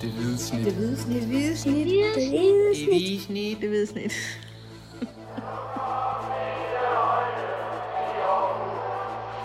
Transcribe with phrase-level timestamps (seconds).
[0.00, 0.64] Det hvide snit.
[0.64, 1.20] Det hvide snit.
[1.20, 1.86] Det hvide snit.
[1.86, 2.28] Det hvide Det
[2.88, 3.60] hvide snit.
[3.60, 4.12] Det hvide snit.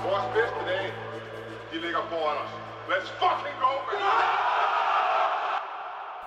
[0.08, 0.92] Vores bedste dage,
[1.72, 2.52] de ligger foran os.
[2.92, 4.00] Let's fucking go, man!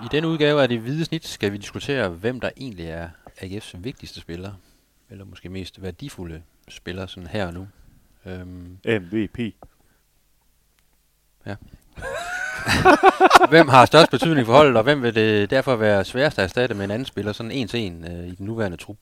[0.04, 3.08] I denne udgave af det hvide snit skal vi diskutere, hvem der egentlig er
[3.40, 4.52] AGF's vigtigste spiller,
[5.10, 7.68] eller måske mest værdifulde spiller sådan her og nu.
[8.26, 9.38] Øhm, MVP.
[13.50, 16.74] hvem har størst betydning for holdet, og hvem vil det derfor være sværest at erstatte
[16.74, 18.96] med en anden spiller, sådan en til en øh, i den nuværende trup?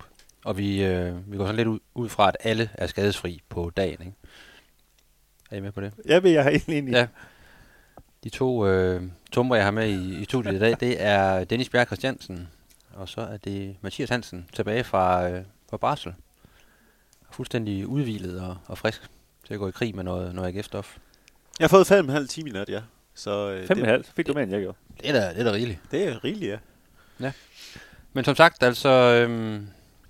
[0.45, 3.71] Og vi, øh, vi går sådan lidt ud, ud fra, at alle er skadesfri på
[3.77, 4.13] dagen, ikke?
[5.51, 5.93] Er I med på det?
[6.05, 6.93] Jeg vil jeg have en enig.
[6.93, 7.07] Ja.
[8.25, 9.03] De to øh,
[9.33, 12.49] tumper, jeg har med i, i studiet i dag, det er Dennis Bjerg Christiansen,
[12.95, 16.15] og så er det Mathias Hansen tilbage fra, øh, fra Barsel.
[17.31, 19.11] Fuldstændig udvilet og, og frisk
[19.47, 20.99] til at gå i krig med noget, noget AGF-stof.
[21.59, 22.81] Jeg har fået fem og en halv time i nat, ja.
[23.15, 24.79] Så øh, Fem og en det, halv, så fik du mere, end jeg gjorde.
[25.01, 25.81] Det er da, det er da rigeligt.
[25.91, 26.59] det er rigeligt, ja.
[28.13, 29.67] Men som sagt, altså, øhm,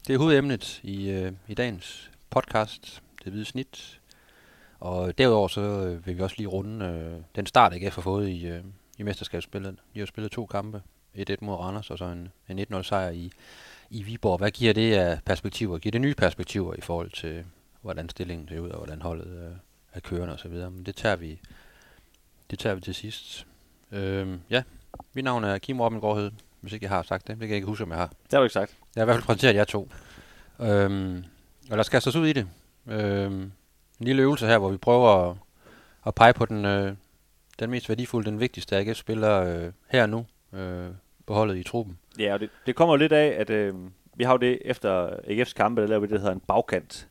[0.07, 4.01] det er hovedemnet i, øh, i dagens podcast, det hvide snit.
[4.81, 8.29] Og derudover så øh, vil vi også lige runde øh, den start, AGF har fået
[8.29, 8.65] i, øh,
[8.99, 9.77] i mesterskabsspillet.
[9.95, 10.83] De har spillet to kampe,
[11.19, 13.33] 1-1 mod Randers og så en, en 1-0 sejr i,
[13.91, 14.39] i Viborg.
[14.39, 15.79] Hvad giver det af perspektiver?
[15.79, 17.45] Giver det nye perspektiver i forhold til,
[17.83, 19.57] hvordan stillingen ser ud, og hvordan holdet øh,
[19.93, 20.53] er kørende osv.?
[20.53, 21.41] Men det tager vi,
[22.53, 23.47] det tager vi til sidst.
[23.93, 24.63] Øhm, ja,
[25.13, 27.29] mit navn er Kim Robben Gårdhed, hvis ikke jeg har sagt det.
[27.29, 28.07] Det kan jeg ikke huske, om jeg har.
[28.07, 28.77] Det har du ikke sagt.
[28.97, 29.89] Jeg har i hvert fald præsenteret jer to.
[30.61, 31.25] Øhm,
[31.71, 32.47] og lad os kaste os ud i det.
[32.87, 33.53] Øhm, en
[34.01, 35.37] lille øvelse her, hvor vi prøver at,
[36.07, 36.95] at pege på den, øh,
[37.59, 40.89] den mest værdifulde, den vigtigste AGF-spiller øh, her nu øh,
[41.27, 41.99] på holdet i truppen.
[42.19, 43.75] Ja, og det, det kommer jo lidt af, at øh,
[44.17, 47.09] vi har jo det efter AGF's kampe, der laver vi det, der hedder en bagkant,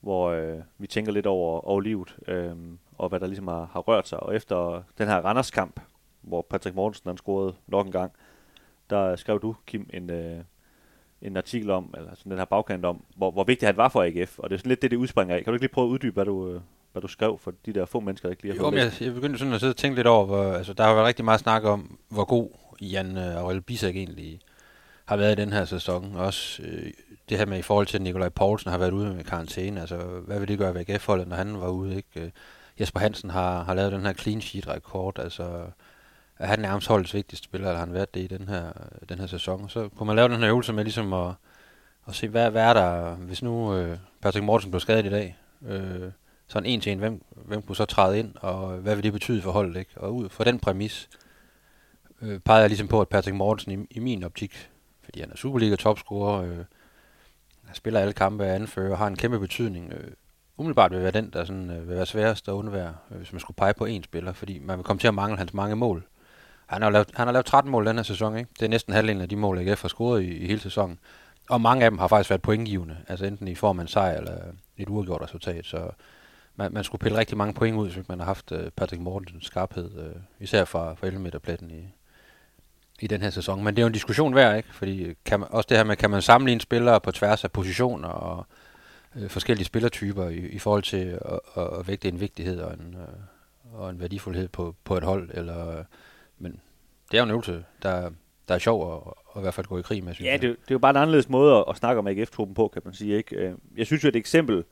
[0.00, 2.56] hvor øh, vi tænker lidt over, over livet, øh,
[2.98, 4.20] og hvad der ligesom har, har rørt sig.
[4.20, 5.80] Og efter den her Randers-kamp,
[6.22, 8.12] hvor Patrick Mortensen han scorede nok en gang,
[8.90, 10.38] der skrev du, Kim, en, øh,
[11.22, 14.02] en artikel om, eller sådan den her bagkant om, hvor, hvor vigtig han var for
[14.02, 14.38] AGF.
[14.38, 15.44] Og det er sådan lidt det, det udspringer af.
[15.44, 16.60] Kan du ikke lige prøve at uddybe, hvad du, øh,
[16.92, 19.14] hvad du skrev for de der få mennesker, der ikke lige har Jo, jeg, jeg
[19.14, 21.40] begyndte sådan at sidde og tænke lidt over, hvor, altså, der har været rigtig meget
[21.40, 22.48] snak om, hvor god
[22.80, 24.40] Jan øh, Aurel Bisek egentlig
[25.04, 26.16] har været i den her sæson.
[26.16, 26.90] Også øh,
[27.28, 29.80] det her med i forhold til, at Nikolaj Poulsen har været ude med karantæne.
[29.80, 31.96] Altså, hvad vil det gøre ved AGF-holdet, når han var ude?
[31.96, 32.32] Ikke?
[32.80, 35.18] Jesper Hansen har, har lavet den her clean sheet-rekord.
[35.18, 35.66] Altså,
[36.38, 38.72] er han nærmest holdets vigtigste spiller, eller har han været det i den her,
[39.08, 39.68] den her sæson?
[39.68, 41.34] Så kunne man lave den her øvelse med ligesom at,
[42.08, 45.36] at se, hvad, hvad er der, hvis nu øh, Patrick Mortensen blev skadet i dag,
[45.66, 46.10] øh,
[46.48, 49.42] sådan en til en, hvem, hvem kunne så træde ind, og hvad vil det betyde
[49.42, 49.90] for holdet, ikke?
[49.96, 51.08] Og ud fra den præmis,
[52.22, 54.70] øh, peger jeg ligesom på, at Patrick Mortensen i, i min optik,
[55.04, 56.64] fordi han er Superliga-topscorer, øh,
[57.64, 60.10] han spiller alle kampe anfører, har en kæmpe betydning, øh,
[60.58, 63.40] umiddelbart vil være den, der sådan, øh, vil være sværest at undvære, øh, hvis man
[63.40, 66.06] skulle pege på én spiller, fordi man vil komme til at mangle hans mange mål.
[66.66, 68.50] Han har, lavet, han har lavet 13 mål den her sæson, ikke?
[68.58, 70.98] Det er næsten halvdelen af de mål, AGF har scoret i, i hele sæsonen.
[71.50, 74.16] Og mange af dem har faktisk været pointgivende, altså enten i form af en sejr
[74.16, 74.36] eller
[74.76, 75.90] et uafgjort resultat, så
[76.56, 79.46] man, man skulle pille rigtig mange point ud, hvis man har haft øh, Patrick Mortensens
[79.46, 81.94] skarphed, øh, især fra, fra 11 meter pletten i,
[83.00, 83.64] i den her sæson.
[83.64, 84.74] Men det er jo en diskussion værd, ikke?
[84.74, 87.52] Fordi øh, kan man, også det her med, kan man sammenligne spillere på tværs af
[87.52, 88.46] positioner og
[89.28, 91.18] forskellige spillertyper i, i forhold til
[91.56, 95.30] at, at, vægte en vigtighed og en, øh, og en værdifuldhed på, på et hold.
[95.34, 95.84] Eller, øh,
[96.38, 96.60] men
[97.10, 98.10] det er jo en øvelse, der,
[98.48, 100.42] der er sjov at, at i hvert fald gå i krig med, synes Ja, jeg.
[100.42, 102.82] det, det er jo bare en anderledes måde at, at snakke om AGF-truppen på, kan
[102.84, 103.16] man sige.
[103.16, 103.36] Ikke?
[103.36, 104.64] Øh, Jeg synes jo, et eksempel,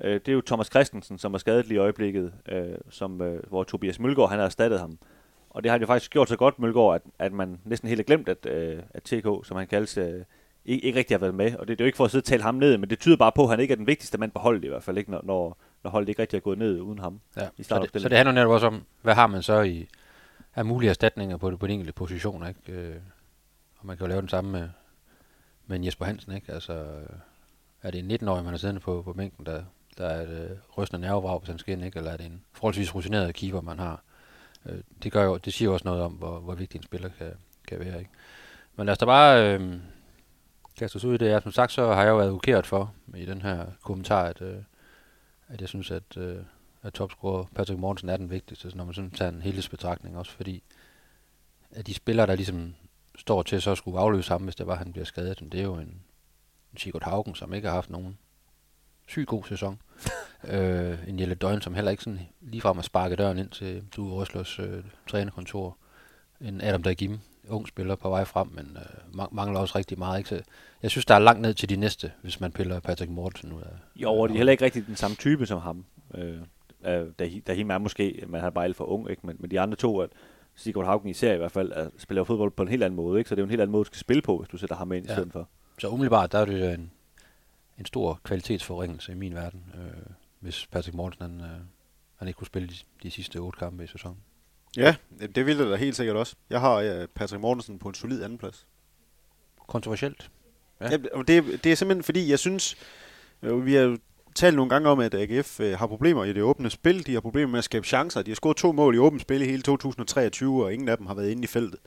[0.00, 3.42] øh, det er jo Thomas Christensen, som er skadet lige i øjeblikket, øh, som, øh,
[3.48, 4.98] hvor Tobias Mølgaard han har erstattet ham.
[5.50, 7.98] Og det har han jo faktisk gjort så godt, Mølgaard, at, at man næsten helt
[7.98, 10.20] har glemt, at, øh, at TK, som han kaldes, øh,
[10.64, 11.56] ikke, ikke rigtig har været med.
[11.56, 12.98] Og det, det er jo ikke for at sidde og tale ham ned, men det
[12.98, 14.98] tyder bare på, at han ikke er den vigtigste mand på holdet i hvert fald,
[14.98, 17.20] ikke, når, når, når holdet ikke rigtig er gået ned uden ham.
[17.36, 19.88] Ja, i så, det, så det handler netop også om, hvad har man så i
[20.54, 22.72] af mulige erstatninger på, på de enkelte positioner, ikke?
[22.72, 22.96] Øh,
[23.78, 24.68] og man kan jo lave den samme med,
[25.66, 26.52] med Jesper Hansen, ikke?
[26.52, 27.16] Altså, øh,
[27.82, 29.62] er det en 19-årig, man har siddende på, på bænken, der,
[29.98, 31.98] der er et øh, rystende nervevrag på sin skin, ikke?
[31.98, 34.02] Eller er det en forholdsvis rutineret keeper, man har?
[34.66, 37.08] Øh, det, gør jo, det siger jo også noget om, hvor, hvor vigtig en spiller
[37.18, 37.32] kan,
[37.68, 38.10] kan være, ikke?
[38.76, 39.72] Men lad os da bare øh,
[40.78, 41.26] kaste os ud i det.
[41.26, 44.56] Ja, som sagt, så har jeg jo advokeret for i den her kommentar, at, øh,
[45.48, 46.38] at jeg synes, at, øh,
[46.82, 50.32] at topscorer Patrick Mortensen er den vigtigste, så når man sådan tager en helhedsbetragtning også,
[50.32, 50.62] fordi
[51.70, 52.74] at de spillere, der ligesom
[53.18, 55.64] står til så at skulle afløse ham, hvis det var, han bliver skadet, det er
[55.64, 56.02] jo en,
[56.72, 58.18] en Sigurd Haugen, som ikke har haft nogen
[59.06, 59.80] syg god sæson.
[60.54, 64.12] øh, en Jelle Døgn, som heller ikke sådan ligefrem har sparket døren ind til Due
[64.12, 65.76] Røslers øh, trænerkontor.
[66.40, 70.18] En Adam Dagim, ung spiller på vej frem, men øh, man- mangler også rigtig meget.
[70.18, 70.28] Ikke?
[70.28, 70.42] Så
[70.82, 73.62] jeg synes, der er langt ned til de næste, hvis man piller Patrick Mortensen ud
[73.62, 73.68] af.
[73.96, 75.84] Jo, og de er heller ikke rigtig den samme type som ham.
[76.14, 76.36] Øh,
[76.86, 77.06] øh,
[77.46, 79.26] Dahim er måske, man har bare alt for ung, ikke?
[79.26, 80.10] Men, men de andre to, at
[80.54, 83.28] Sigurd Haugen især i hvert fald, er, spiller fodbold på en helt anden måde, ikke?
[83.28, 84.76] så det er jo en helt anden måde, du skal spille på, hvis du sætter
[84.76, 85.12] ham ind ja.
[85.12, 85.48] i stedet for.
[85.78, 86.90] Så umiddelbart, der er det en,
[87.78, 90.02] en stor kvalitetsforringelse i min verden, øh,
[90.40, 91.56] hvis Patrick Mortensen han, øh,
[92.16, 94.18] han ikke kunne spille de, de sidste otte kampe i sæsonen.
[94.76, 94.94] Ja,
[95.34, 96.36] det ville det da helt sikkert også.
[96.50, 98.66] Jeg har ja, Patrick Mortensen på en solid andenplads.
[99.68, 100.30] Kontroversielt.
[100.80, 100.90] Ja.
[100.90, 100.96] ja
[101.26, 102.76] det, det er simpelthen fordi, jeg synes,
[103.42, 103.98] øh, vi har
[104.34, 107.06] talt nogle gange om, at AGF øh, har problemer i det åbne spil.
[107.06, 108.22] De har problemer med at skabe chancer.
[108.22, 111.06] De har scoret to mål i åbent spil i hele 2023, og ingen af dem
[111.06, 111.80] har været inde i feltet.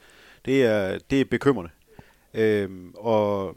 [0.45, 1.71] Det er, det er bekymrende.
[2.33, 3.55] Øhm, og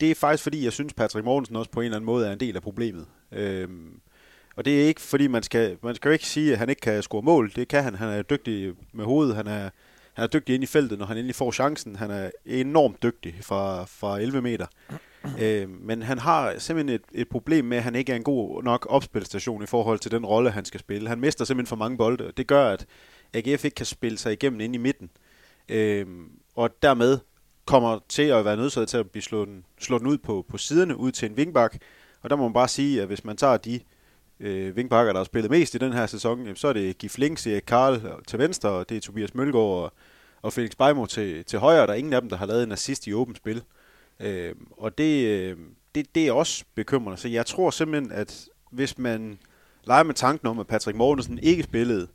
[0.00, 2.32] det er faktisk fordi, jeg synes, Patrick Mortensen også på en eller anden måde er
[2.32, 3.06] en del af problemet.
[3.32, 4.00] Øhm,
[4.60, 6.80] og det er ikke fordi, man skal, man skal jo ikke sige, at han ikke
[6.80, 7.52] kan score mål.
[7.56, 7.94] Det kan han.
[7.94, 9.36] Han er dygtig med hovedet.
[9.36, 9.70] Han er,
[10.12, 11.96] han er dygtig ind i feltet, når han endelig får chancen.
[11.96, 14.66] Han er enormt dygtig fra, fra 11 meter.
[15.40, 18.62] Øh, men han har simpelthen et, et problem med, at han ikke er en god
[18.62, 21.08] nok opspilstation i forhold til den rolle, han skal spille.
[21.08, 22.86] Han mister simpelthen for mange bolde, det gør, at
[23.34, 25.10] AGF ikke kan spille sig igennem ind i midten.
[25.68, 26.06] Øh,
[26.54, 27.18] og dermed
[27.64, 30.58] kommer til at være nødsaget til at blive slået den, slået den ud på, på
[30.58, 31.76] siderne, ud til en vingbak.
[32.22, 33.80] Og der må man bare sige, at hvis man tager de
[34.40, 37.46] øh, vingbakker, der har spillet mest i den her sæson, så er det Gif Links,
[37.46, 39.92] Erik Karl øh, til venstre, og det er Tobias Mølgaard og,
[40.42, 41.86] og Felix Beimo til, til højre.
[41.86, 43.62] Der er ingen af dem, der har lavet en assist i åbent spil.
[44.20, 45.56] Øh, og det, øh,
[45.94, 47.20] det, det er også bekymrende.
[47.20, 49.38] Så jeg tror simpelthen, at hvis man
[49.84, 52.08] leger med tanken om, at Patrick Mortensen ikke spillede,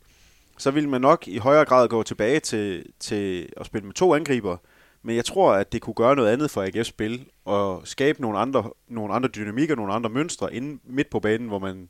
[0.58, 4.16] så ville man nok i højere grad gå tilbage til, til at spille med to
[4.16, 4.58] angriber.
[5.04, 8.38] Men jeg tror, at det kunne gøre noget andet for AGF's spil, og skabe nogle
[8.40, 11.90] andre, nogle andre dynamikker, nogle andre mønstre inde midt på banen, hvor man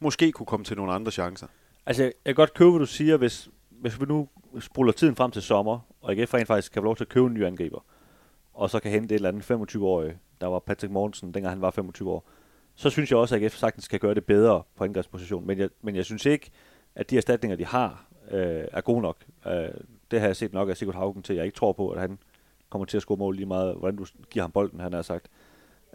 [0.00, 1.46] måske kunne komme til nogle andre chancer.
[1.86, 4.28] Altså, jeg kan godt købe, hvad du siger, hvis, hvis vi nu
[4.60, 7.26] spoler tiden frem til sommer, og AGF rent faktisk kan få lov til at købe
[7.26, 7.80] en ny angriber
[8.54, 11.70] og så kan hente et eller andet 25-årig, der var Patrick Mortensen, dengang han var
[11.70, 12.28] 25 år,
[12.74, 15.46] så synes jeg også, at AGF sagtens kan gøre det bedre på angrebsposition.
[15.46, 16.50] Men jeg, men jeg synes ikke,
[16.94, 19.16] at de erstatninger, de har, øh, er gode nok.
[19.46, 19.68] Øh,
[20.10, 21.36] det har jeg set nok af Sigurd Haugen til.
[21.36, 22.18] Jeg ikke tror på, at han
[22.70, 25.28] kommer til at score mål lige meget, hvordan du giver ham bolden, han har sagt.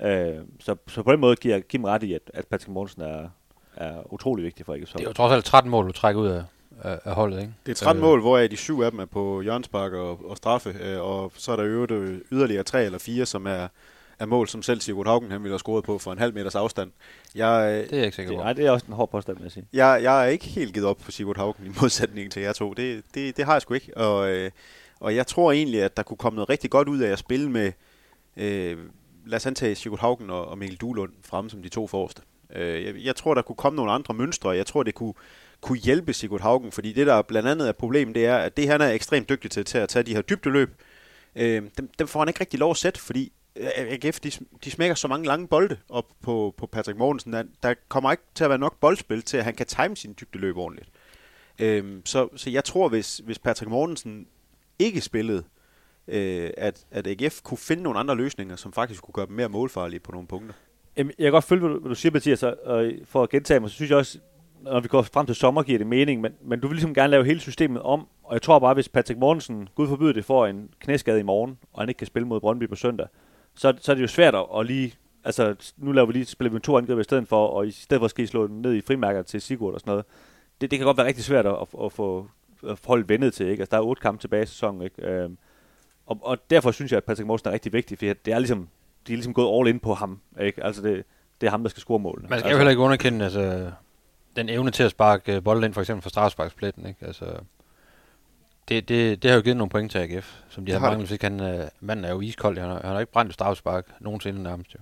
[0.01, 3.01] Øh, så, så på den måde giver jeg Kim ret i, at, at Patrick Mortensen
[3.01, 3.29] er,
[3.75, 4.92] er utrolig vigtig for AGF.
[4.94, 6.44] Det er jo trods alt 13 mål, du trækker ud af,
[6.81, 7.54] af, af holdet, ikke?
[7.66, 8.10] Det er 13 øh.
[8.10, 11.51] mål, hvor de syv af dem er på hjørnspark og, og straffe, øh, og så
[11.51, 13.68] er der øvrigt øh, yderligere tre eller fire, som er,
[14.19, 16.56] er mål, som selv Sigurd Haugen han ville have scoret på for en halv meters
[16.56, 16.92] afstand.
[17.36, 18.44] Jeg, det er jeg ikke sikker på.
[18.44, 19.66] Nej, det er også en hård påstand, vil jeg sige.
[19.74, 22.74] Jeg, jeg er ikke helt givet op på Sigurd Haugen i modsætning til jer to.
[22.74, 23.98] Det, det, det har jeg sgu ikke.
[23.98, 24.51] Og, øh,
[25.00, 27.51] og jeg tror egentlig, at der kunne komme noget rigtig godt ud af at spille
[27.51, 27.71] med,
[28.38, 28.77] øh,
[29.25, 32.21] lad os antage Sigurd Haugen og, og Mikkel Duhlund fremme som de to forreste.
[32.55, 34.49] Øh, jeg, jeg tror, der kunne komme nogle andre mønstre.
[34.49, 35.13] Jeg tror, det kunne
[35.61, 38.67] kunne hjælpe Sigurd Haugen, fordi det der blandt andet er problemet, det er, at det
[38.67, 40.69] han er ekstremt dygtig til, til at tage de her dybdeløb,
[41.35, 44.31] øh, dem, dem får han ikke rigtig lov at sætte, fordi øh, AGF, de,
[44.63, 48.23] de smækker så mange lange bolde op på, på Patrick Mortensen, der, der kommer ikke
[48.35, 50.89] til at være nok boldspil til, at han kan time sin dybdeløb ordentligt.
[51.59, 54.27] Øh, så, så jeg tror, hvis, hvis Patrick Mortensen
[54.79, 55.43] ikke spillede,
[56.07, 59.49] øh, at, at AGF kunne finde nogle andre løsninger, som faktisk kunne gøre dem mere
[59.49, 60.53] målfarlige på nogle punkter
[61.07, 63.69] jeg kan godt følge, hvad du, hvad du siger, Mathias, og for at gentage mig,
[63.69, 64.19] så synes jeg også,
[64.61, 67.11] når vi går frem til sommer, giver det mening, men, men du vil ligesom gerne
[67.11, 70.47] lave hele systemet om, og jeg tror bare, hvis Patrick Mortensen, gud forbyder det, får
[70.47, 73.07] en knæskade i morgen, og han ikke kan spille mod Brøndby på søndag,
[73.55, 74.93] så, så er det jo svært at, at lige,
[75.23, 78.01] altså nu laver vi lige, spiller vi to angreb i stedet for, og i stedet
[78.01, 80.05] for skal I slå den ned i frimærker til Sigurd og sådan noget.
[80.61, 82.27] Det, det kan godt være rigtig svært at, at, at få
[82.67, 83.61] at holde vendet til, ikke?
[83.61, 85.07] Altså, der er otte kampe tilbage i sæsonen, ikke?
[85.07, 85.37] Øhm,
[86.06, 88.69] og, og, derfor synes jeg, at Patrick Mortensen er rigtig vigtig, for det er ligesom,
[89.09, 90.63] de er ligesom gået all in på ham, ikke?
[90.63, 91.04] Altså, det,
[91.42, 92.30] det er ham, der skal score målene.
[92.30, 93.71] Man skal altså, jo heller ikke underkende, altså,
[94.35, 97.06] den evne til at sparke øh, bolden ind, for eksempel fra strafsparkspletten, ikke?
[97.06, 97.25] Altså,
[98.69, 101.11] det, det, det har jo givet nogle point til AGF, som de har manglet, hvis
[101.11, 103.85] ikke han, uh, manden er jo iskold, han har, han har ikke brændt et strafspark
[103.99, 104.80] nogensinde nærmest jo.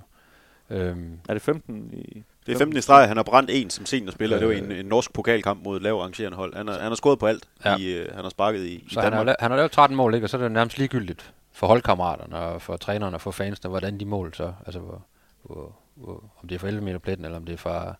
[0.70, 2.24] Øhm, er det 15 i...
[2.46, 4.72] Det er 15 i streg, han har brændt en som seniorspiller, øh, det var en,
[4.72, 6.56] en norsk pokalkamp mod et lav arrangerende hold.
[6.56, 7.78] Han har, han har skåret på alt, ja.
[7.78, 9.18] i, uh, han har sparket i, så i Danmark.
[9.18, 10.26] Han har, han har lavet 13 mål, ikke?
[10.26, 14.00] og så er det nærmest ligegyldigt for holdkammeraterne og for trænerne og for fansene, hvordan
[14.00, 15.06] de mål så, altså hvor,
[15.44, 17.96] hvor, hvor, om det er for 11 meter pletten, eller om det er fra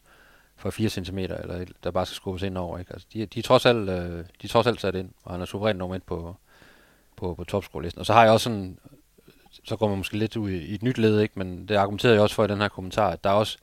[0.56, 2.78] for 4 cm, eller der bare skal skubbes ind over.
[2.78, 2.94] Ikke?
[2.94, 5.42] Altså, de, de, er trods alt, øh, de er trods alt sat ind, og han
[5.42, 6.36] er suverænt nummer et på,
[7.16, 8.00] på, på topscore-listen.
[8.00, 8.80] Og så har jeg også sådan,
[9.64, 11.40] så går man måske lidt ud i, i et nyt led, ikke?
[11.40, 13.58] men det argumenterede jeg også for i den her kommentar, at der er også,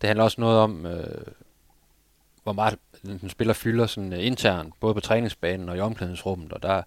[0.00, 1.26] det handler også noget om, øh,
[2.42, 6.62] hvor meget den spiller fylder sådan uh, internt, både på træningsbanen og i omklædningsrummet, og
[6.62, 6.82] der,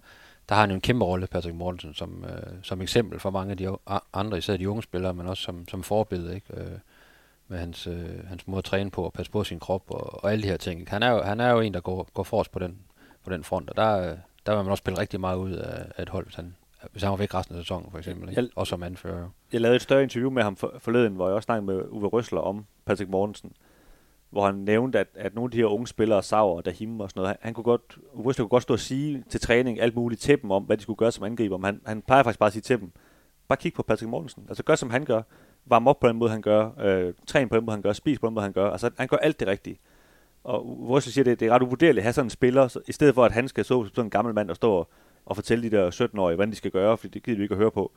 [0.52, 3.50] der har han jo en kæmpe rolle, Patrick Mortensen, som, øh, som eksempel for mange
[3.50, 3.76] af de
[4.12, 6.34] andre, især de unge spillere, men også som, som forbillede.
[6.34, 6.46] Ikke?
[6.56, 6.78] Øh,
[7.48, 10.32] med hans, øh, hans måde at træne på og passe på sin krop og, og
[10.32, 10.84] alle de her ting.
[10.88, 12.78] Han er jo, han er jo en, der går, går forrest på den,
[13.24, 14.16] på den front, og der,
[14.46, 16.54] der vil man også spille rigtig meget ud af, af et hold, hvis han,
[16.92, 18.28] hvis han var væk resten af sæsonen, for eksempel.
[18.28, 18.40] Ikke?
[18.40, 19.28] Jeg, også som anfører.
[19.52, 22.08] Jeg lavede et større interview med ham for, forleden, hvor jeg også snakkede med Uwe
[22.08, 23.52] Røsler om Patrick Mortensen
[24.32, 27.10] hvor han nævnte, at, at nogle af de her unge spillere, Sauer og Dahim og
[27.10, 29.94] sådan noget, han, han kunne godt, Uvryste kunne godt stå og sige til træning alt
[29.96, 32.38] muligt til dem om, hvad de skulle gøre som angriber, men han, han plejer faktisk
[32.38, 32.92] bare at sige til dem,
[33.48, 35.22] bare kig på Patrick Mortensen, altså gør som han gør,
[35.66, 38.18] varm op på den måde, han gør, øh, træn på den måde, han gør, spis
[38.18, 39.78] på den måde, han gør, altså han gør alt det rigtige.
[40.44, 42.92] Og Uvryste siger, det, det er ret uvurderligt at have sådan en spiller, så, i
[42.92, 44.88] stedet for at han skal så sådan en gammel mand, og stå og,
[45.26, 47.58] og fortælle de der 17-årige, hvordan de skal gøre, for det gider vi ikke at
[47.58, 47.92] høre på.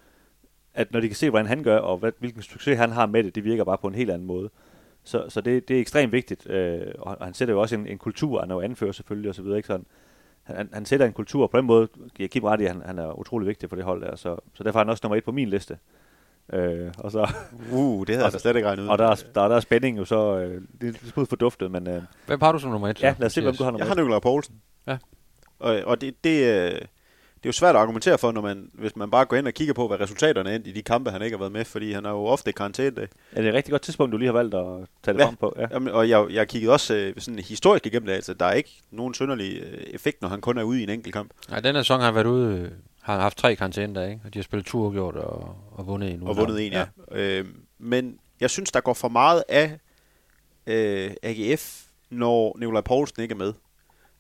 [0.74, 3.24] At når de kan se, hvordan han gør, og hvad, hvilken succes han har med
[3.24, 4.50] det, det virker bare på en helt anden måde.
[5.06, 7.98] Så, så det, det er ekstremt vigtigt, øh, og han sætter jo også en, en
[7.98, 9.86] kultur, han er jo anfører selvfølgelig, og så videre, ikke sådan.
[10.44, 11.88] Han, han sætter en kultur, på den måde
[12.20, 14.36] jeg Kim ret i, at han, han er utrolig vigtig for det hold der, så,
[14.54, 15.78] så derfor er han også nummer et på min liste.
[16.54, 17.34] Øh, og så,
[17.72, 18.88] Uh, det havde jeg da slet ikke regnet ud.
[18.88, 21.72] og der er, der, er, der er spænding jo så, øh, det er lidt forduftet,
[21.72, 23.00] men øh, Hvem har du som nummer et?
[23.00, 23.06] så?
[23.06, 23.96] ja, lad os se, hvem du har nummer Jeg har.
[23.96, 24.62] Nikolaj Poulsen.
[24.88, 24.98] Ja.
[25.60, 26.82] Og, og det, det, øh,
[27.46, 29.54] det er jo svært at argumentere for, når man, hvis man bare går ind og
[29.54, 32.06] kigger på, hvad resultaterne er i de kampe, han ikke har været med, fordi han
[32.06, 33.02] er jo ofte i karantæne.
[33.32, 34.66] Er det et rigtig godt tidspunkt, du lige har valgt at
[35.04, 35.26] tage det Ja.
[35.28, 35.54] frem på?
[35.58, 35.66] Ja.
[35.72, 38.82] Jamen, og jeg, jeg kiggede også øh, sådan historisk igennem det, altså der er ikke
[38.92, 41.32] nogen synderlig øh, effekt, når han kun er ude i en enkelt kamp.
[41.50, 42.72] Nej, den her sæson har han været ude, øh,
[43.02, 44.22] har han haft tre karantæner der, ikke?
[44.26, 46.24] Og de har spillet to gjort og, og vundet en.
[46.24, 46.86] og vundet en, ja.
[47.12, 47.18] ja.
[47.40, 47.46] Øh,
[47.80, 49.78] men jeg synes, der går for meget af
[50.68, 53.54] øh, AGF, når Nikolaj Poulsen ikke er med.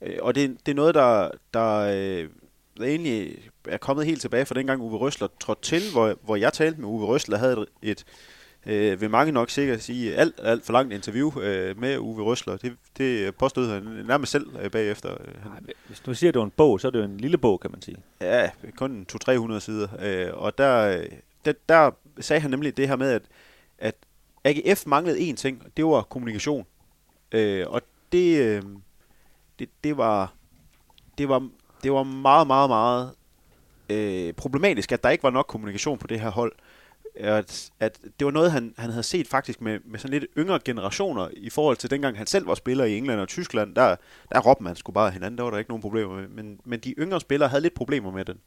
[0.01, 2.27] Øh, og det, det er noget, der, der, øh, der
[2.81, 6.81] egentlig er kommet helt tilbage fra dengang Uwe Røsler trådte til, hvor, hvor jeg talte
[6.81, 8.05] med Uwe Røsler, havde et, et
[8.65, 12.57] øh, vil mange nok sikkert sige, alt, alt for langt interview øh, med Uwe Røsler.
[12.57, 15.11] Det, det påstod han nærmest selv øh, bagefter.
[15.11, 17.03] Øh, Han, Ej, Hvis du siger, at det var en bog, så er det jo
[17.03, 17.97] en lille bog, kan man sige.
[18.21, 19.87] Ja, kun 200-300 sider.
[20.01, 21.03] Øh, og der,
[21.45, 23.21] der, der sagde han nemlig det her med, at,
[23.77, 23.95] at
[24.43, 26.65] AGF manglede én ting, og det var kommunikation.
[27.31, 28.61] Øh, og det, øh,
[29.59, 30.33] det, det, var,
[31.17, 31.49] det, var,
[31.85, 33.11] det var meget, meget, meget
[33.89, 36.51] øh, problematisk, at der ikke var nok kommunikation på det her hold.
[37.15, 40.59] At, at det var noget, han, han havde set faktisk med, med sådan lidt yngre
[40.65, 43.75] generationer i forhold til dengang han selv var spiller i England og Tyskland.
[43.75, 43.95] Der,
[44.31, 46.27] der råbte man sgu bare hinanden, der var der ikke nogen problemer med.
[46.27, 48.39] Men, men de yngre spillere havde lidt problemer med den.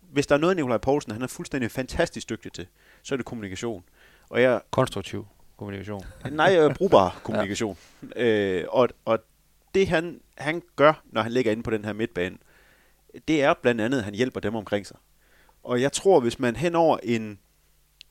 [0.00, 2.66] Hvis der er noget, Nikolaj Poulsen han er fuldstændig fantastisk dygtig til,
[3.02, 3.84] så er det kommunikation.
[4.28, 5.26] Og jeg, Konstruktiv
[5.56, 6.02] kommunikation.
[6.30, 7.76] nej, øh, brugbar kommunikation.
[8.16, 8.24] ja.
[8.24, 9.18] øh, og, og
[9.74, 12.36] det han, han gør, når han ligger inde på den her midtbane,
[13.28, 14.96] det er blandt andet, at han hjælper dem omkring sig.
[15.62, 17.38] Og jeg tror, hvis man hen over en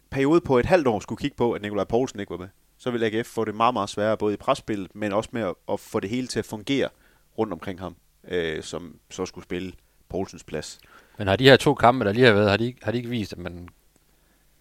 [0.10, 2.48] periode på et halvt år skulle kigge på, at Nikolaj Poulsen ikke var med,
[2.78, 5.54] så vil AGF få det meget, meget sværere, både i presspillet, men også med at,
[5.70, 6.90] at få det hele til at fungere
[7.38, 7.96] rundt omkring ham,
[8.28, 9.74] øh, som så skulle spille
[10.10, 10.80] Poulsens plads.
[11.18, 13.10] Men har de her to kampe, der lige har været, har de, har de ikke
[13.10, 13.70] vist, at man,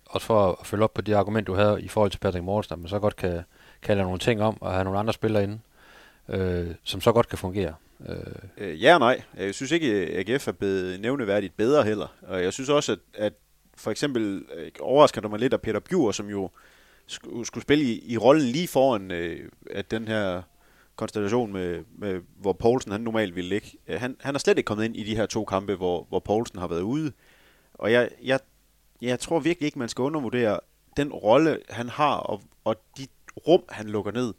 [0.06, 2.72] også for at følge op på det argument, du havde i forhold til Patrick Mortensen,
[2.72, 3.42] at man så godt kan,
[3.82, 5.58] kan lave nogle ting om, og have nogle andre spillere inde,
[6.28, 7.74] øh, som så godt kan fungere.
[8.58, 9.22] Øh, ja og nej.
[9.36, 12.16] Jeg synes ikke, at AGF er blevet nævneværdigt bedre heller.
[12.22, 13.32] Og jeg synes også, at, at
[13.76, 16.50] for eksempel øh, overrasker det mig lidt, at Peter Bjur, som jo
[17.06, 20.42] skulle, skulle spille i, i rollen lige foran øh, at den her
[20.96, 23.68] konstellation, med, med, hvor Poulsen han normalt ville ligge.
[23.86, 26.18] Øh, Han, han er slet ikke kommet ind i de her to kampe, hvor, hvor
[26.18, 27.12] Poulsen har været ude.
[27.74, 28.40] Og jeg, jeg,
[29.02, 30.60] jeg tror virkelig ikke, man skal undervurdere
[30.96, 33.06] den rolle, han har, og, og de
[33.48, 34.34] rum, han lukker ned.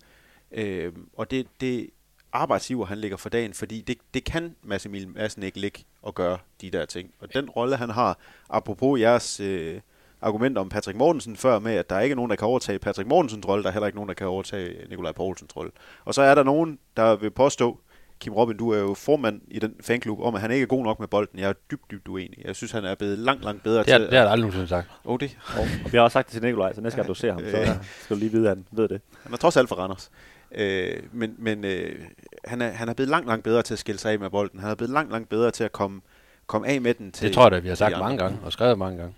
[0.52, 1.90] Øh, og det, det
[2.36, 6.16] arbejdsgiver, han ligger for dagen, fordi det, det kan Mads Emil Madsen ikke ligge og
[6.16, 7.12] gøre de der ting.
[7.20, 8.18] Og den rolle, han har,
[8.50, 9.82] apropos jeres øh,
[10.22, 13.10] argument om Patrick Mortensen før med, at der ikke er nogen, der kan overtage Patrick
[13.10, 15.72] Mortensens rolle, der er heller ikke nogen, der kan overtage Nikolaj Poulsens rolle.
[16.06, 17.80] Og så er der nogen, der vil påstå,
[18.20, 20.84] Kim Robin, du er jo formand i den fanklub, om at han ikke er god
[20.84, 21.40] nok med bolden.
[21.40, 22.46] Jeg er dybt, dybt uenig.
[22.46, 24.08] Jeg synes, han er blevet langt, langt bedre det, har, til...
[24.08, 24.88] det har jeg aldrig nogensinde sagt.
[25.06, 25.38] Oh, det.
[25.58, 27.42] Og, og vi har også sagt det til Nikolaj, så næste gang du ser ham,
[27.42, 29.02] så skal du lige vide, at han ved det.
[29.24, 30.12] Han er trods alt for Randers.
[30.52, 31.96] Øh, men men øh,
[32.46, 34.60] han, er, han er blevet langt, langt bedre til at skille sig af med bolden.
[34.60, 36.02] Han er blevet langt, langt bedre til at komme,
[36.48, 37.12] komme af med den.
[37.12, 39.16] Til, Det tror jeg da, vi har sagt mange gange, og skrevet mange gange.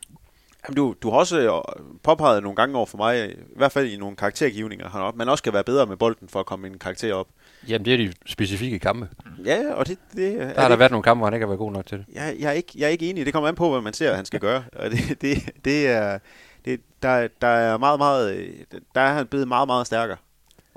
[0.67, 3.87] Jamen, du, du har også øh, påpeget nogle gange over for mig, i hvert fald
[3.87, 6.79] i nogle karaktergivninger, han man også skal være bedre med bolden for at komme en
[6.79, 7.27] karakter op.
[7.67, 9.09] Jamen, det er de specifikke kampe.
[9.45, 11.43] Ja, og det, det er Der har der det, været nogle kampe, hvor han ikke
[11.43, 12.05] har været god nok til det.
[12.15, 13.25] jeg, jeg, er ikke, jeg er ikke enig.
[13.25, 14.63] Det kommer an på, hvad man ser, han skal gøre.
[14.75, 16.19] Og det, det, det er,
[16.65, 18.49] det, der, der er meget, meget, øh,
[18.95, 20.17] der er han blevet meget, meget stærkere.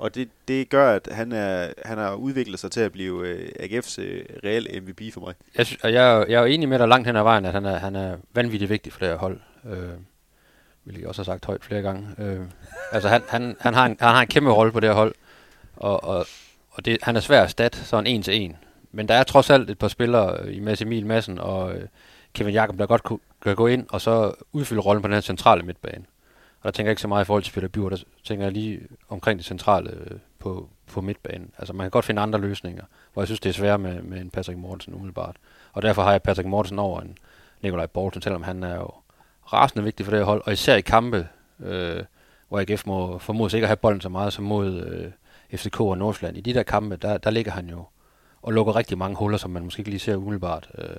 [0.01, 3.49] Og det, det gør, at han, er, han har udviklet sig til at blive øh,
[3.59, 5.33] AGF's øh, reelle MVP for mig.
[5.57, 7.45] Jeg, synes, og jeg, er jeg er jo enig med dig langt hen ad vejen,
[7.45, 9.39] at han er, han er vanvittigt vigtig for det her hold.
[9.65, 9.89] Øh,
[10.83, 12.07] hvilket jeg også har sagt højt flere gange.
[12.19, 12.39] Øh,
[12.91, 15.15] altså, han, han, han, har en, han har en kæmpe rolle på det her hold,
[15.75, 16.25] og, og,
[16.71, 18.57] og det, han er svær at stat, sådan en til en.
[18.91, 21.87] Men der er trods alt et par spillere øh, i Mads Emil Madsen og øh,
[22.33, 25.21] Kevin Jakob, der godt kunne, kan gå ind og så udfylde rollen på den her
[25.21, 26.05] centrale midtbane.
[26.61, 28.53] Og der tænker jeg ikke så meget i forhold til Peter Bjur, der tænker jeg
[28.53, 31.51] lige omkring det centrale øh, på, på midtbanen.
[31.57, 34.21] Altså man kan godt finde andre løsninger, hvor jeg synes, det er svært med, med
[34.21, 35.35] en Patrick Mortensen umiddelbart.
[35.73, 37.17] Og derfor har jeg Patrick Mortensen over en
[37.61, 38.89] Nikolaj Borgsen, selvom han er jo
[39.53, 41.27] rasende vigtig for det her hold, og især i kampe,
[41.59, 42.03] øh,
[42.49, 45.11] hvor AGF må formodes ikke at have bolden så meget som mod øh,
[45.59, 46.37] FCK og Nordsjælland.
[46.37, 47.85] I de der kampe, der, der ligger han jo
[48.41, 50.69] og lukker rigtig mange huller, som man måske ikke lige ser umiddelbart.
[50.77, 50.95] Øh,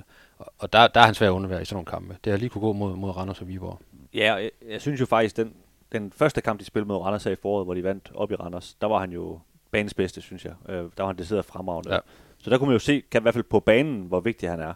[0.58, 2.16] og der, der er han svær at undvære i sådan nogle kampe.
[2.24, 3.80] Det har lige kunne gå mod, mod Randers og Viborg.
[4.14, 5.54] Ja, jeg, jeg synes jo faktisk, den,
[5.92, 8.74] den første kamp, de spillede mod Randers i foråret, hvor de vandt op i Randers,
[8.74, 9.40] der var han jo
[9.70, 10.54] banens bedste, synes jeg.
[10.68, 11.94] Øh, der var han decideret fremragende.
[11.94, 11.98] Ja.
[12.38, 14.60] Så der kunne man jo se, kan, i hvert fald på banen, hvor vigtig han
[14.60, 14.74] er.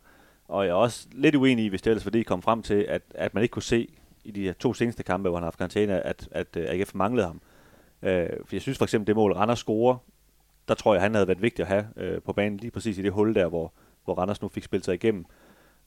[0.49, 3.03] Og jeg er også lidt uenig i, hvis det ellers fordi kom frem til, at,
[3.15, 3.89] at man ikke kunne se
[4.25, 7.27] i de to seneste kampe, hvor han har haft karantæne, at, at, at AGF manglede
[7.27, 7.41] ham.
[8.03, 9.97] Øh, for jeg synes for eksempel, det mål Randers scorer,
[10.69, 13.03] der tror jeg, han havde været vigtig at have øh, på banen lige præcis i
[13.03, 13.73] det hul der, hvor,
[14.05, 15.27] hvor Randers nu fik spillet sig igennem.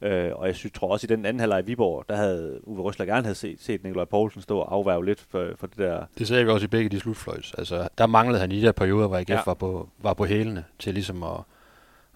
[0.01, 2.81] Øh, og jeg synes, tror også i den anden halvleg i Viborg, der havde Uwe
[2.81, 6.05] Røsler gerne havde set, set Nikolaj Poulsen stå og afværge lidt for, for det der.
[6.17, 7.53] Det ser vi også i begge de slutfløjs.
[7.57, 9.41] Altså, der manglede han i de der perioder, hvor AGF ja.
[9.45, 11.39] var, på, var på hælene til ligesom at,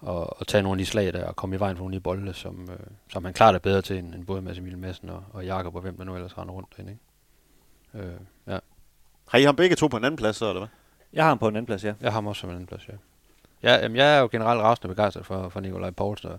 [0.08, 2.00] at, at tage nogle af de slag der og komme i vejen for nogle af
[2.00, 4.78] de bolde, som, øh, som han klart er bedre til end, end både Mads Emil
[4.78, 6.92] Madsen og, og Jakob og hvem der nu ellers render rundt derinde.
[6.92, 8.08] Ikke?
[8.08, 8.14] Øh,
[8.46, 8.58] ja.
[9.28, 10.68] Har I ham begge to på en anden plads, så, eller hvad?
[11.12, 11.94] Jeg har ham på en anden plads, ja.
[12.00, 12.94] Jeg har ham også på en anden plads, ja.
[13.62, 16.38] Ja, jamen, jeg er jo generelt rasende begejstret for, for Nikolaj Poulsen og,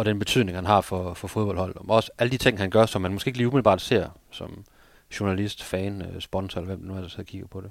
[0.00, 1.76] og den betydning, han har for, for fodboldhold.
[1.76, 4.64] Og også alle de ting, han gør, som man måske ikke lige umiddelbart ser som
[5.20, 7.70] journalist, fan, øh, sponsor, eller hvem nu er der så kigger på det.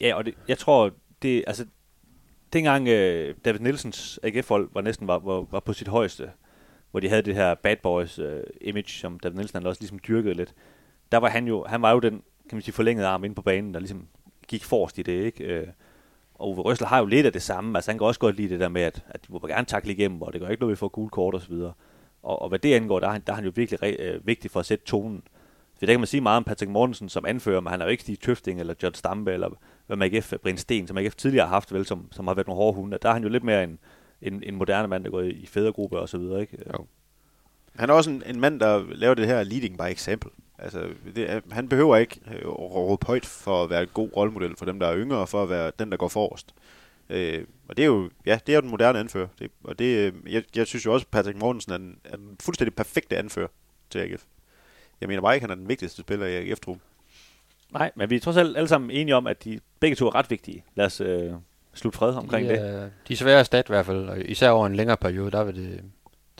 [0.00, 0.90] Ja, og det, jeg tror,
[1.22, 1.66] det, altså,
[2.52, 6.30] dengang øh, David Nielsens AGF-hold var næsten var, var, var, på sit højeste,
[6.90, 10.00] hvor de havde det her bad boys øh, image, som David Nielsen han også ligesom
[10.08, 10.54] dyrkede lidt,
[11.12, 12.12] der var han jo, han var jo den,
[12.48, 14.08] kan man sige, forlængede arm inde på banen, der ligesom
[14.48, 15.44] gik forrest i det, ikke?
[15.44, 15.66] Øh,
[16.38, 17.78] og Uwe Røsler har jo lidt af det samme.
[17.78, 19.92] Altså han kan også godt lide det der med, at, at de må gerne takle
[19.92, 21.72] igennem, og det gør ikke noget, vi får gule kort og så videre.
[22.22, 24.50] Og, og hvad det angår, der er han, der er han jo virkelig øh, vigtig
[24.50, 25.22] for at sætte tonen.
[25.78, 27.90] For der kan man sige meget om Patrick Mortensen som anfører, men han er jo
[27.90, 29.48] ikke Stig Tøfting eller John Stampe eller
[29.86, 32.46] hvad med AGF, Brind Sten, som AGF tidligere har haft, vel, som, som har været
[32.46, 32.98] nogle hårde hunde.
[33.02, 33.78] Der er han jo lidt mere en,
[34.22, 36.40] en, en moderne mand, der går i, i fædregruppe og så videre.
[36.40, 36.58] Ikke?
[36.78, 36.86] Jo.
[37.76, 40.30] Han er også en, en mand, der laver det her leading by example.
[40.58, 44.56] Altså, det, han behøver ikke øh, at råbe højt for at være en god rollemodel
[44.56, 46.54] for dem, der er yngre, for at være den, der går forrest.
[47.10, 49.28] Øh, og det er jo, ja, det er jo den moderne anfører.
[49.38, 52.16] Det, og det, øh, jeg, jeg synes jo også, at Patrick Mortensen er en, er
[52.16, 53.48] en fuldstændig perfekte anfører
[53.90, 54.24] til AGF.
[55.00, 56.78] Jeg mener bare ikke, at han er den vigtigste spiller i agf -truppen.
[57.70, 60.14] Nej, men vi er trods alt alle sammen enige om, at de begge to er
[60.14, 60.64] ret vigtige.
[60.74, 61.32] Lad os øh,
[61.74, 62.92] slutte fred omkring de, det.
[63.08, 65.44] De er svære at stat i hvert fald, og især over en længere periode, der
[65.44, 65.84] vil det,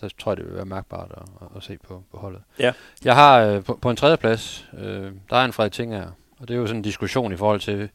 [0.01, 2.43] der tror jeg, det vil være mærkbart at, at se på, på holdet.
[2.59, 2.73] Ja.
[3.05, 6.49] Jeg har øh, på, på en tredje plads, øh, der er en Frederik Tinger, og
[6.49, 7.89] det er jo sådan en diskussion i forhold til,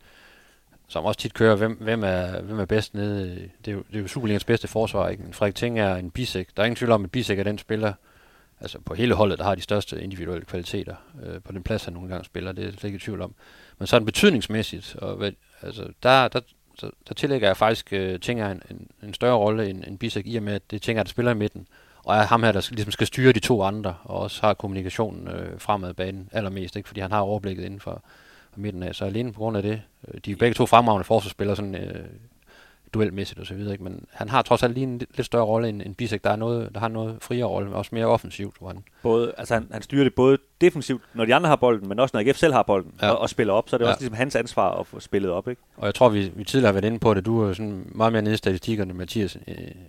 [0.87, 3.49] som også tit kører, hvem, hvem, er, hvem er bedst nede.
[3.65, 5.23] Det er jo, det er jo Superligans bedste forsvar, ikke?
[5.23, 6.47] Men Frederik Ting er en bisek.
[6.57, 7.93] Der er ingen tvivl om, at bisek er den spiller,
[8.61, 11.93] altså på hele holdet, der har de største individuelle kvaliteter øh, på den plads, han
[11.93, 12.51] nogle gange spiller.
[12.51, 13.35] Det er slet ikke i tvivl om.
[13.79, 16.39] Men sådan betydningsmæssigt, og hvad, altså, der, der,
[16.81, 19.99] der, der tillægger jeg faktisk uh, Ting er en, en, en større rolle end, end
[19.99, 21.67] bisek, i og med, at det Ting er, der spiller i midten
[22.03, 25.27] og er ham her, der ligesom skal styre de to andre, og også har kommunikationen
[25.27, 26.87] øh, fremad banen allermest, ikke?
[26.87, 28.03] fordi han har overblikket inden for,
[28.53, 28.95] for midten af.
[28.95, 32.05] Så alene på grund af det, øh, de er begge to fremragende forsvarsspillere, sådan øh,
[32.93, 33.83] duelmæssigt og så videre, ikke?
[33.83, 36.35] men han har trods alt lige en lidt større rolle end, end Bisek, der, er
[36.35, 38.55] noget, der har noget friere rolle, men også mere offensivt.
[38.59, 41.89] Hvor han både, altså han, han styrer det både defensivt, når de andre har bolden,
[41.89, 43.09] men også når AGF selv har bolden ja.
[43.09, 43.89] og, og spiller op, så er det ja.
[43.89, 45.47] også ligesom hans ansvar at få spillet op.
[45.47, 45.61] Ikke?
[45.77, 48.13] Og jeg tror, vi, vi tidligere har været inde på det, du er sådan meget
[48.13, 49.37] mere nede i statistikkerne, Mathias,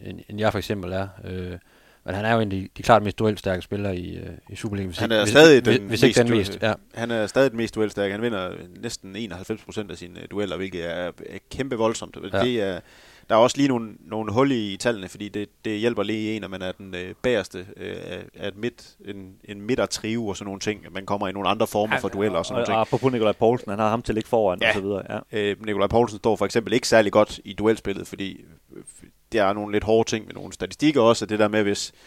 [0.02, 1.08] end, end jeg for eksempel er.
[1.24, 1.58] Øh,
[2.04, 4.56] men han er jo en af de, de klart mest duelstærke spillere i, uh, i
[4.56, 4.88] Superligaen.
[4.88, 6.58] Hvis han er ikke, stadig hvis, den, hvis, mest, den mest.
[6.62, 6.74] Ja.
[6.94, 8.12] Han er stadig den mest duelstærke.
[8.12, 8.50] Han vinder
[8.82, 12.16] næsten 91% af sine dueller, hvilket er, er kæmpe voldsomt.
[12.32, 12.40] Ja.
[12.40, 12.80] Det er,
[13.28, 16.36] der er også lige nogle, nogle hul i, i tallene, fordi det, det hjælper lige
[16.36, 17.96] en, at man er den øh, bagerste øh,
[18.34, 20.86] af et midt, en, en midtertrive og sådan nogle ting.
[20.90, 22.74] Man kommer i nogle andre former ja, for dueller og sådan nogle ting.
[22.74, 24.68] Og apropos Nikolaj Poulsen, han har ham til ikke foran ja.
[24.68, 25.02] og så videre.
[25.32, 25.38] Ja.
[25.38, 28.44] Øh, Nikolaj Poulsen står for eksempel ikke særlig godt i duelspillet, fordi
[29.32, 31.98] der er nogle lidt hårde ting med nogle statistikker også, det der med, hvis Øh,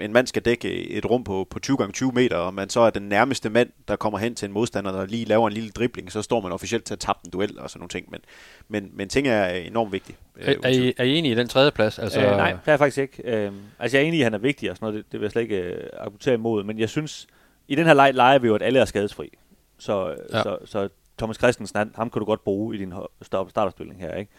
[0.00, 2.80] en mand skal dække et rum på, på 20 gange 20 meter, og man så
[2.80, 5.70] er den nærmeste mand, der kommer hen til en modstander, der lige laver en lille
[5.70, 8.10] dribling, så står man officielt til at tabe en duel og sådan nogle ting.
[8.10, 8.20] Men,
[8.68, 10.16] men, men ting er enormt vigtige.
[10.40, 11.98] Er, er, I, er I enige i den tredje plads?
[11.98, 12.20] Altså...
[12.20, 13.22] Øh, nej, det er jeg faktisk ikke.
[13.24, 15.20] Øh, altså jeg er enig i, at han er vigtig og sådan noget, det, det
[15.20, 17.26] vil jeg slet ikke øh, argumentere imod, men jeg synes,
[17.68, 19.38] i den her leg leger vi jo, at alle er skadesfri.
[19.78, 20.42] Så, ja.
[20.42, 24.32] så, så Thomas Christensen, han, ham kan du godt bruge i din starterspilning her, ikke?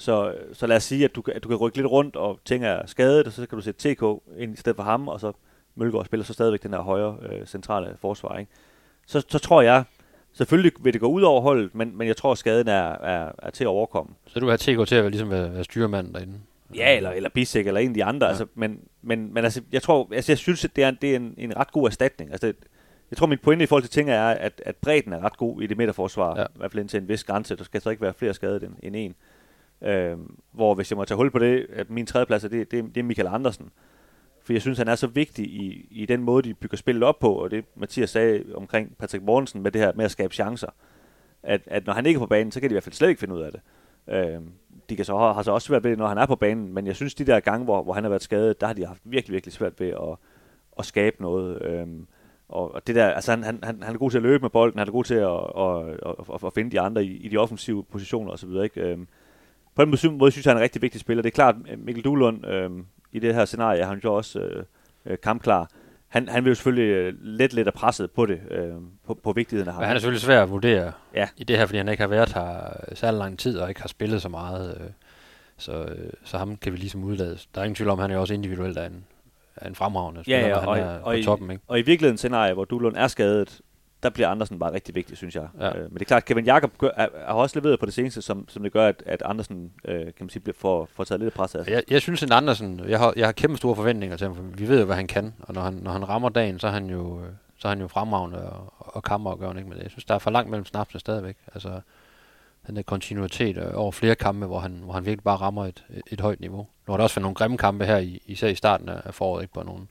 [0.00, 2.64] Så, så lad os sige, at du, at du kan rykke lidt rundt, og ting
[2.64, 4.02] er skadet, og så kan du sætte TK
[4.38, 5.32] ind i stedet for ham, og så
[5.74, 8.38] Mølgaard spiller så stadigvæk den her højre øh, centrale forsvar.
[8.38, 8.50] Ikke?
[9.06, 9.84] Så, så tror jeg,
[10.32, 13.32] selvfølgelig vil det gå ud over holdet, men, men jeg tror, at skaden er, er,
[13.38, 14.14] er til at overkomme.
[14.26, 16.34] Så du vil have TK til at være, ligesom være, være styrmand derinde?
[16.74, 18.26] Ja, eller, eller Bisek, eller en af de andre.
[18.26, 18.30] Ja.
[18.30, 21.16] Altså, men, men, men altså, jeg tror, altså, jeg synes, at det er, det er
[21.16, 22.30] en, en ret god erstatning.
[22.30, 22.56] Altså, det,
[23.10, 25.62] jeg tror, mit pointe i forhold til ting er, at, at bredden er ret god
[25.62, 26.44] i det midterforsvar, ja.
[26.44, 27.56] i hvert fald indtil en vis grænse.
[27.56, 29.14] Der skal så ikke være flere skadet end, end en.
[29.82, 30.18] Øh,
[30.52, 33.00] hvor hvis jeg må tage hul på det, at min tredjeplads er, det, det, det
[33.00, 33.70] er Michael Andersen.
[34.42, 37.18] For jeg synes, han er så vigtig i, i den måde, de bygger spillet op
[37.18, 40.70] på, og det Mathias sagde omkring Patrick Mortensen med det her med at skabe chancer.
[41.42, 43.08] at, at når han ikke er på banen, så kan de i hvert fald slet
[43.08, 43.60] ikke finde ud af det.
[44.08, 44.40] Øh,
[44.90, 46.86] de kan så, har så også svært ved det, når han er på banen, men
[46.86, 49.00] jeg synes, de der gange, hvor, hvor han har været skadet, der har de haft
[49.04, 50.16] virkelig, virkelig svært ved at,
[50.78, 51.62] at skabe noget.
[51.62, 51.86] Øh,
[52.48, 54.88] og, det der, altså han, han, han, er god til at løbe med bolden, han
[54.88, 57.84] er god til at, at, at, at, at finde de andre i, i de offensive
[57.84, 58.50] positioner osv.
[58.64, 58.80] Ikke?
[58.80, 59.08] Øhm,
[59.74, 61.22] på den måde synes jeg, han er en rigtig vigtig spiller.
[61.22, 64.64] Det er klart, Mikkel Duhlund øhm, i det her scenarie, han jo også øh,
[65.06, 65.70] øh, kampklar.
[66.08, 68.72] Han, han vil jo selvfølgelig øh, let lidt af presset på det, øh,
[69.06, 69.80] på, på vigtigheden af ham.
[69.80, 71.28] Men han er selvfølgelig svær at vurdere ja.
[71.36, 72.60] i det her, fordi han ikke har været her
[72.94, 74.76] særlig lang tid, og ikke har spillet så meget.
[74.80, 74.86] Øh,
[75.56, 77.38] så, øh, så ham kan vi ligesom udlade.
[77.54, 79.04] Der er ingen tvivl om, han er også individuelt af en,
[79.56, 81.50] er en fremragende spiller, ja, ja, og, han er og, på toppen.
[81.50, 81.62] Ikke?
[81.66, 83.60] Og i virkeligheden scenarie, hvor Duhlund er skadet,
[84.02, 85.48] der bliver Andersen bare rigtig vigtig, synes jeg.
[85.60, 85.68] Ja.
[85.68, 86.72] Øh, men det er klart, Kevin Jakob
[87.26, 90.14] har også leveret på det seneste, som, som det gør, at, at Andersen øh, kan
[90.20, 91.72] man sige, bliver, får, får taget lidt pres af sig.
[91.72, 94.42] Jeg, jeg synes, at Andersen, jeg har, jeg har kæmpe store forventninger til ham, for
[94.42, 96.70] vi ved jo, hvad han kan, og når han, når han rammer dagen, så er
[96.70, 99.70] han jo, øh, så er han jo fremragende og, og kammerafgørende, ikke?
[99.70, 101.36] men jeg synes, der er for langt mellem snapsene stadigvæk.
[101.54, 101.80] Altså,
[102.66, 105.84] den der kontinuitet øh, over flere kampe, hvor han, hvor han virkelig bare rammer et,
[106.06, 106.66] et højt niveau.
[106.86, 109.42] Nu har der også været nogle grimme kampe her, i, især i starten af foråret,
[109.42, 109.86] ikke på nogle,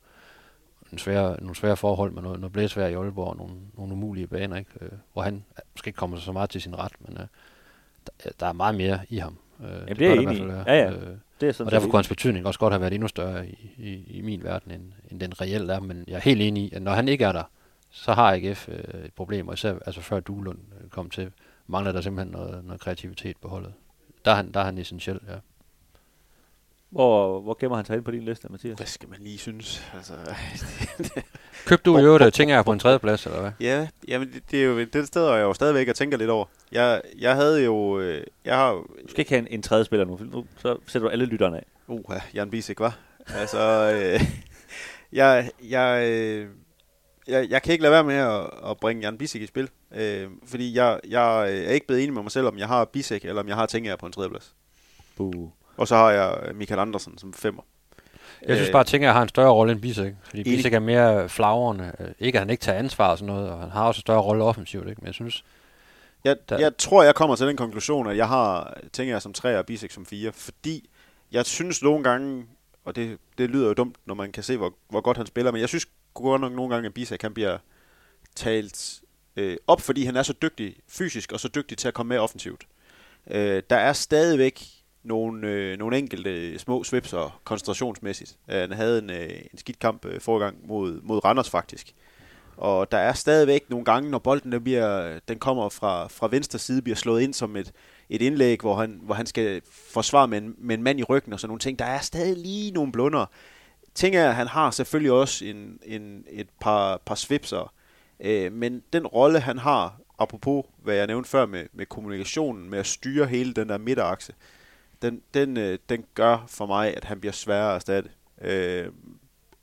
[0.91, 4.27] en svære, nogle svære forhold med noget, noget blæsvær i Aalborg og nogle, nogle umulige
[4.27, 4.71] baner, ikke?
[4.81, 7.25] Øh, hvor han måske ikke kommer så meget til sin ret, men øh,
[8.05, 9.37] der, der er meget mere i ham.
[9.59, 10.91] Øh, Jamen, det, det er enig Ja, ja.
[10.91, 13.47] Øh, det er sådan og derfor kunne hans betydning også godt have været endnu større
[13.47, 15.79] i, i, i min verden, end, end den reelt er.
[15.79, 17.43] Men jeg er helt enig i, at når han ikke er der,
[17.91, 20.57] så har AGF øh, et problem, og især altså før Duelund
[20.89, 21.31] kom til,
[21.67, 23.73] mangler der simpelthen noget, noget kreativitet på holdet.
[24.25, 25.33] Der er han, der er han essentiel, ja.
[26.89, 28.77] Hvor, hvor gemmer han sig ind på din liste, Mathias?
[28.77, 29.83] Hvad skal man lige synes?
[29.93, 30.13] Altså,
[31.67, 33.51] Køb du i øvrigt, tænker jeg, på en tredje plads, eller hvad?
[33.59, 36.45] Ja, jamen det, det er jo det sted, jeg jo stadigvæk og tænker lidt over.
[36.71, 37.99] Jeg, jeg havde jo...
[37.99, 41.07] Øh, jeg har, du skal ikke have en, en tredje spiller nu, nu så sætter
[41.07, 41.65] du alle lytterne af.
[41.87, 42.97] Uh, ja, Jan Bisek, var.
[43.27, 44.21] Altså, øh,
[45.19, 46.47] jeg, jeg, øh,
[47.27, 49.69] jeg, jeg kan ikke lade være med at, at bringe Jan Bisek i spil.
[49.95, 53.25] Øh, fordi jeg, jeg er ikke blevet enig med mig selv, om jeg har Bisek,
[53.25, 54.55] eller om jeg har Tænker på en tredje plads.
[55.15, 55.49] Buh.
[55.79, 57.61] Og så har jeg Michael Andersen som femmer.
[58.47, 60.57] Jeg synes bare, at Tinker har en større rolle end Bisek, fordi Enig.
[60.57, 61.91] Bisek er mere flagrende.
[61.99, 64.01] Øh, ikke at han ikke tager ansvar og sådan noget, og han har også en
[64.01, 65.01] større rolle offensivt, ikke?
[65.01, 65.43] men jeg synes...
[66.23, 66.59] Jeg, der...
[66.59, 69.91] jeg tror, jeg kommer til den konklusion, at jeg har Tinker som tre og Bisek
[69.91, 70.89] som fire, fordi
[71.31, 72.45] jeg synes nogle gange,
[72.85, 75.51] og det, det lyder jo dumt, når man kan se, hvor, hvor godt han spiller,
[75.51, 77.57] men jeg synes godt nok nogle gange, at Bisek kan bliver
[78.35, 79.01] talt
[79.35, 82.17] øh, op, fordi han er så dygtig fysisk, og så dygtig til at komme med
[82.17, 82.67] offensivt.
[83.27, 88.37] Øh, der er stadigvæk nogle, øh, nogle enkelte små svipser koncentrationsmæssigt.
[88.49, 91.95] Øh, han havde en, øh, en skidt kamp øh, forgang mod, mod Randers faktisk.
[92.57, 96.59] Og der er stadigvæk nogle gange, når bolden der bliver, den kommer fra, fra venstre
[96.59, 97.71] side, bliver slået ind som et,
[98.09, 101.33] et indlæg, hvor han, hvor han skal forsvare med en, med en mand i ryggen
[101.33, 101.79] og sådan nogle ting.
[101.79, 103.25] Der er stadig lige nogle blunder.
[103.95, 107.73] Ting er, at han har selvfølgelig også en, en, et par, par svipser,
[108.19, 112.79] øh, men den rolle, han har, apropos hvad jeg nævnte før med, med kommunikationen, med
[112.79, 114.58] at styre hele den der midterakse, øh,
[115.01, 118.09] den, den, øh, den gør for mig, at han bliver sværere at erstatte.
[118.41, 118.87] Øh,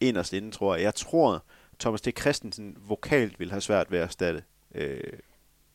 [0.01, 0.85] inderst inden, tror jeg.
[0.85, 1.43] Jeg tror,
[1.81, 2.21] Thomas T.
[2.21, 4.43] Christensen vokalt vil have svært ved at erstatte.
[4.75, 5.01] Øh,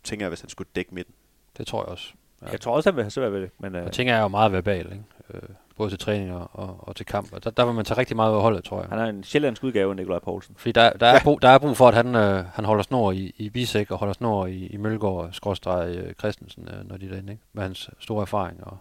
[0.03, 1.13] tænker jeg, hvis han skulle dække midten.
[1.57, 2.13] Det tror jeg også.
[2.41, 2.47] Ja.
[2.51, 3.49] Jeg tror også, han vil have svært ved det.
[3.59, 3.83] Men, øh...
[3.83, 5.03] Jeg tænker, jeg er jo meget verbal, ikke?
[5.33, 5.41] Øh,
[5.77, 7.33] både til træning og, og, og til kamp.
[7.33, 8.89] Og der, der vil man tage rigtig meget af holdet, tror jeg.
[8.89, 10.55] Han er en sjællandsk udgave af Nikolaj Poulsen.
[10.57, 11.23] Fordi der, der, er, ja.
[11.23, 13.97] brug, der er brug for, at han, øh, han holder snor i, i Bisek og
[13.97, 17.43] holder snor i, i Mølgaard, skråstrej øh, Christensen, øh, når de er derinde, ikke?
[17.53, 18.77] Med hans store erfaring og,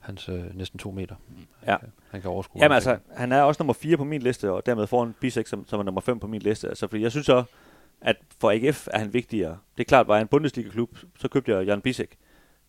[0.00, 1.14] hans øh, næsten to meter.
[1.66, 1.76] Ja.
[2.10, 2.62] Han kan overskue.
[2.62, 5.66] Jamen altså, han er også nummer 4 på min liste, og dermed foran Bisek, som,
[5.66, 6.68] som er nummer 5 på min liste.
[6.68, 7.44] Altså, fordi jeg synes så,
[8.00, 9.58] at for AGF er han vigtigere.
[9.78, 12.18] Det er klart, var jeg en Bundesliga-klub, så købte jeg Jan Bisek.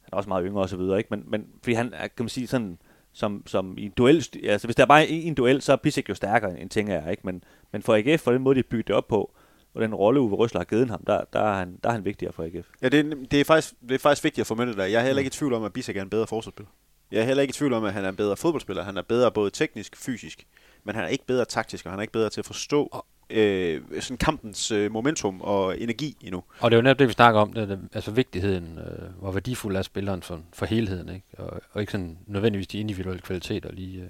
[0.01, 1.07] Han er også meget yngre og så videre, ikke?
[1.09, 2.77] Men, men fordi han er, kan man sige sådan,
[3.13, 5.75] som, som i en duel, altså hvis der er bare en, en duel, så er
[5.75, 7.21] Bisek jo stærkere end ting er, ikke?
[7.25, 9.33] Men, men for AGF, for den måde, de bygger det op på,
[9.73, 12.05] og den rolle, Uwe Røsler har givet ham, der, der, er han, der er han
[12.05, 12.67] vigtigere for AGF.
[12.81, 14.85] Ja, det er, det er, faktisk, det er faktisk vigtigt at få med det der.
[14.85, 16.69] Jeg er heller ikke i tvivl om, at Bisek er en bedre forsvarsspiller.
[17.11, 18.83] Jeg er heller ikke i tvivl om, at han er en bedre fodboldspiller.
[18.83, 20.47] Han er bedre både teknisk, fysisk,
[20.83, 23.81] men han er ikke bedre taktisk, og han er ikke bedre til at forstå øh,
[23.99, 26.43] sådan kampens øh, momentum og energi endnu.
[26.59, 29.31] Og det er jo netop det, vi snakker om, det, det, altså vigtigheden, øh, hvor
[29.31, 31.25] værdifuld er spilleren for, for helheden, ikke?
[31.37, 34.01] Og, og ikke sådan nødvendigvis de individuelle kvaliteter lige.
[34.01, 34.09] Øh.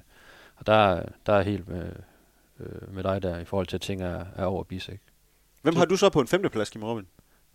[0.55, 1.89] Og der, der er helt med,
[2.59, 4.99] øh, med dig der, i forhold til at ting er, er over Bisek.
[5.61, 7.05] Hvem har du så på en femteplads, Kim Robin?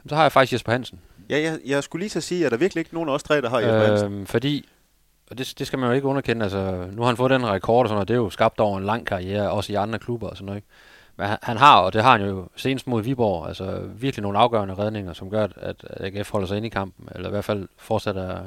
[0.08, 1.00] Så har jeg faktisk Jesper Hansen.
[1.30, 3.40] Ja, jeg, jeg skulle lige at sige, at der virkelig ikke nogen af os tre,
[3.40, 4.20] der har Jesper Hansen?
[4.20, 4.68] Øh, fordi
[5.30, 6.42] og det, det skal man jo ikke underkende.
[6.42, 8.08] Altså, nu har han fået den rekord og sådan noget.
[8.08, 10.58] Det er jo skabt over en lang karriere, også i andre klubber og sådan noget.
[10.58, 10.68] Ikke?
[11.16, 14.38] Men han, han har, og det har han jo senest mod Viborg, altså virkelig nogle
[14.38, 17.68] afgørende redninger, som gør, at, AGF holder sig ind i kampen, eller i hvert fald
[17.76, 18.40] fortsat er,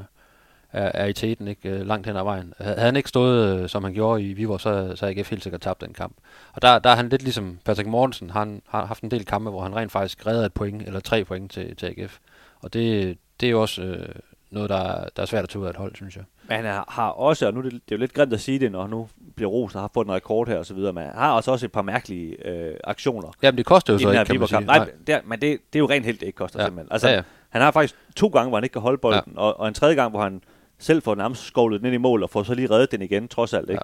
[0.73, 2.53] er, er i teten ikke, øh, langt hen ad vejen.
[2.59, 5.61] Havde han ikke stået, øh, som han gjorde i Viborg, så, så AGF helt sikkert
[5.61, 6.15] tabt den kamp.
[6.53, 9.49] Og der, der er han lidt ligesom Patrick Mortensen, han har haft en del kampe,
[9.49, 12.17] hvor han rent faktisk redder et point, eller tre point til, til AGF.
[12.59, 14.15] Og det, det er jo også øh,
[14.49, 16.23] noget, der, der er svært at tage ud af et hold, synes jeg.
[16.49, 18.71] Men han har- også, og nu det, det er jo lidt grimt at sige det,
[18.71, 21.03] når han nu bliver rost og har fået en rekord her og så videre, men
[21.03, 23.31] han har også, også et par mærkelige øh, aktioner.
[23.41, 24.59] Jamen, det koster jo så ikke, kan man sige.
[24.59, 24.65] Viborg-kamp.
[24.65, 26.65] Nej, det men det, det er jo rent helt, det ikke koster Ja.
[26.65, 26.91] simpelthen.
[26.91, 27.21] Altså, Ja, ja.
[27.49, 29.39] Han har faktisk to gange, hvor han ikke kan holde bolden, ja.
[29.41, 30.41] og, og en tredje gang, hvor han
[30.79, 33.27] selv får nærmest skovlet den ind i mål, og får så lige reddet den igen,
[33.27, 33.69] trods alt.
[33.69, 33.81] Ikke?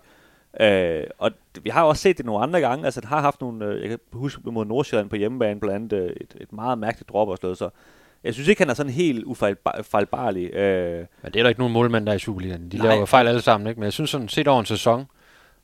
[0.60, 1.00] Ja.
[1.00, 1.32] Øh, og
[1.64, 2.86] vi har også set det nogle andre gange.
[2.86, 6.04] Altså, han har haft nogle, øh, jeg kan huske mod Nordsjælland på hjemmebane, blandt andet
[6.10, 7.58] øh, et, et meget mærkeligt drop og sådan noget.
[7.58, 7.70] Så
[8.26, 10.54] jeg synes ikke, han er sådan helt ufejlbarlig.
[10.54, 12.70] Øh, Men det er der ikke nogen målmænd, der er i Superligaen.
[12.70, 12.88] De Nej.
[12.88, 13.80] laver jo fejl alle sammen, ikke?
[13.80, 15.06] Men jeg synes sådan, set over en sæson,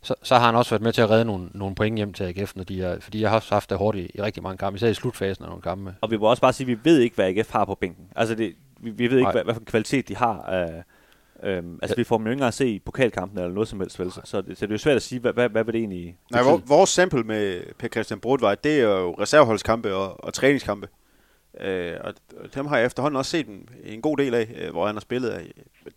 [0.02, 2.24] så, så har han også været med til at redde nogle, nogle point hjem til
[2.24, 4.58] AGF, når de er, fordi jeg har også haft det hårdt i, i rigtig mange
[4.58, 5.96] kampe, især i slutfasen af nogle kampe.
[6.02, 8.06] Og vi må også bare sige, at vi ved ikke, hvad AGF har på bænken.
[8.16, 10.54] Altså, det, vi, vi ved ikke, hvad, hvad for en kvalitet de har.
[10.54, 13.68] Øh, øhm, altså, vi får dem jo ikke engang at se i pokalkampen eller noget
[13.68, 14.00] som helst.
[14.00, 14.12] Vel?
[14.12, 15.80] Så, så, det, så det er jo svært at sige, hvad, hvad, hvad vil det
[15.80, 20.88] egentlig Nej, vores sample med Per Christian Brodvej, det er jo reserveholdskampe og, og træningskampe.
[21.60, 22.14] Øh, og,
[22.56, 25.00] dem har jeg efterhånden også set en, en god del af, øh, hvor han har
[25.02, 25.32] spillet.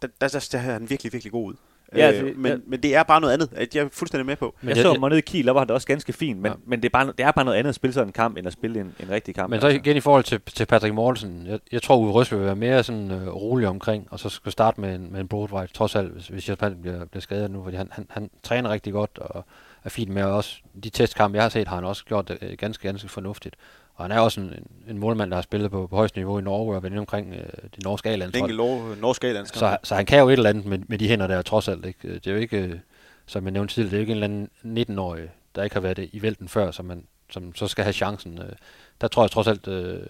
[0.02, 1.54] Der, der, der, der er han virkelig, virkelig god ud.
[1.96, 2.58] Ja, øh, altså, men, ja.
[2.66, 3.50] men det er bare noget andet.
[3.56, 4.54] at Jeg er fuldstændig med på.
[4.60, 6.12] Men jeg jeg- så jeg- mig nede i Kiel, der var han da også ganske
[6.12, 6.56] fint, men, Ja.
[6.66, 8.46] men det, er bare, det er bare noget andet at spille sådan en kamp, end
[8.46, 9.50] at spille en, en rigtig kamp.
[9.50, 12.40] Men så igen i forhold til, til Patrick Mortensen, jeg, jeg tror Uwe Røs vil
[12.40, 15.66] være mere sådan øh, rolig omkring, og så skal starte med en, med en Broadway,
[15.74, 18.70] trods alt, hvis, hvis Jesper Hansen bliver, bliver skadet nu, fordi han, han, han træner
[18.70, 19.44] rigtig godt og
[19.84, 22.38] er fint med, og også de testkampe, jeg har set, har han også gjort det
[22.42, 23.56] øh, ganske, ganske fornuftigt.
[23.94, 26.38] Og han er også en, en, en målmand, der har spillet på, på højst niveau
[26.38, 27.40] i Norge og været omkring øh,
[27.76, 28.42] de norske A-landshold.
[28.42, 29.58] enkelt år, norsk A-landskamp.
[29.58, 31.84] Så, så han kan jo et eller andet med, med de hænder der, trods alt.
[31.86, 32.14] Ikke?
[32.14, 32.78] Det er jo ikke, øh,
[33.26, 35.80] som jeg nævnte tidligere, det er jo ikke en eller anden 19-årig, der ikke har
[35.80, 38.38] været det i vælten før, som, man, som så skal have chancen.
[38.38, 38.52] Øh,
[39.00, 40.00] Der tror jeg trods alt, øh,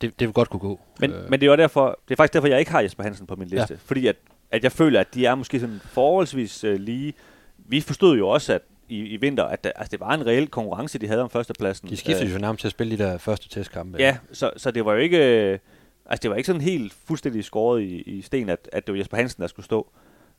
[0.00, 0.80] det vil godt kunne gå.
[1.00, 3.26] Men, Øh, men det er derfor, det er faktisk derfor, jeg ikke har Jesper Hansen
[3.26, 3.66] på min liste.
[3.74, 3.78] Ja.
[3.84, 4.16] Fordi at,
[4.50, 7.14] at jeg føler, at de er måske sådan forholdsvis øh, lige.
[7.58, 8.62] Vi forstod jo også, at
[8.92, 11.88] i, i vinter, at der, altså, det var en reel konkurrence, de havde om førstepladsen.
[11.88, 13.98] de skiftede jo nærmest til at spille de der første testkampe.
[13.98, 15.50] Ja, så, så det var jo ikke...
[15.52, 15.58] øh,
[16.06, 18.98] Altså, det var ikke sådan helt fuldstændig skåret i, i sten, at, at det var
[18.98, 19.92] Jesper Hansen, der skulle stå.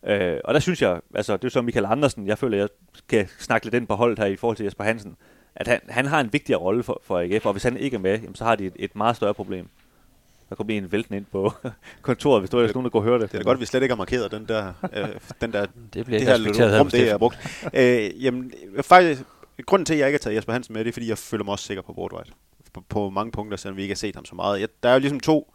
[0.06, 3.28] Øh, og der synes jeg, altså det er så Michael Andersen, jeg føler, jeg skal
[3.40, 5.16] snakke lidt ind på holdet her i forhold til Jesper Hansen,
[5.56, 8.00] at han, han har en vigtigere rolle for, for AGF, og hvis han ikke er
[8.00, 9.70] med, jamen, så har de et, et meget større problem.
[10.50, 11.52] Der kommer en vælten ind på
[12.02, 13.32] kontoret, hvis du er nogen, der går og høre det.
[13.32, 15.08] Det er godt, at vi slet ikke har markeret den der, øh,
[15.42, 17.38] den der Det bliver det ikke her rum, det er brugt.
[17.74, 19.24] øh, jamen, faktisk,
[19.66, 21.44] grunden til, at jeg ikke har taget Jesper Hansen med, det er, fordi jeg føler
[21.44, 22.30] mig også sikker på Bordvejt.
[22.74, 24.60] På, på mange punkter, selvom vi ikke har set ham så meget.
[24.60, 25.54] Jeg, der er jo ligesom to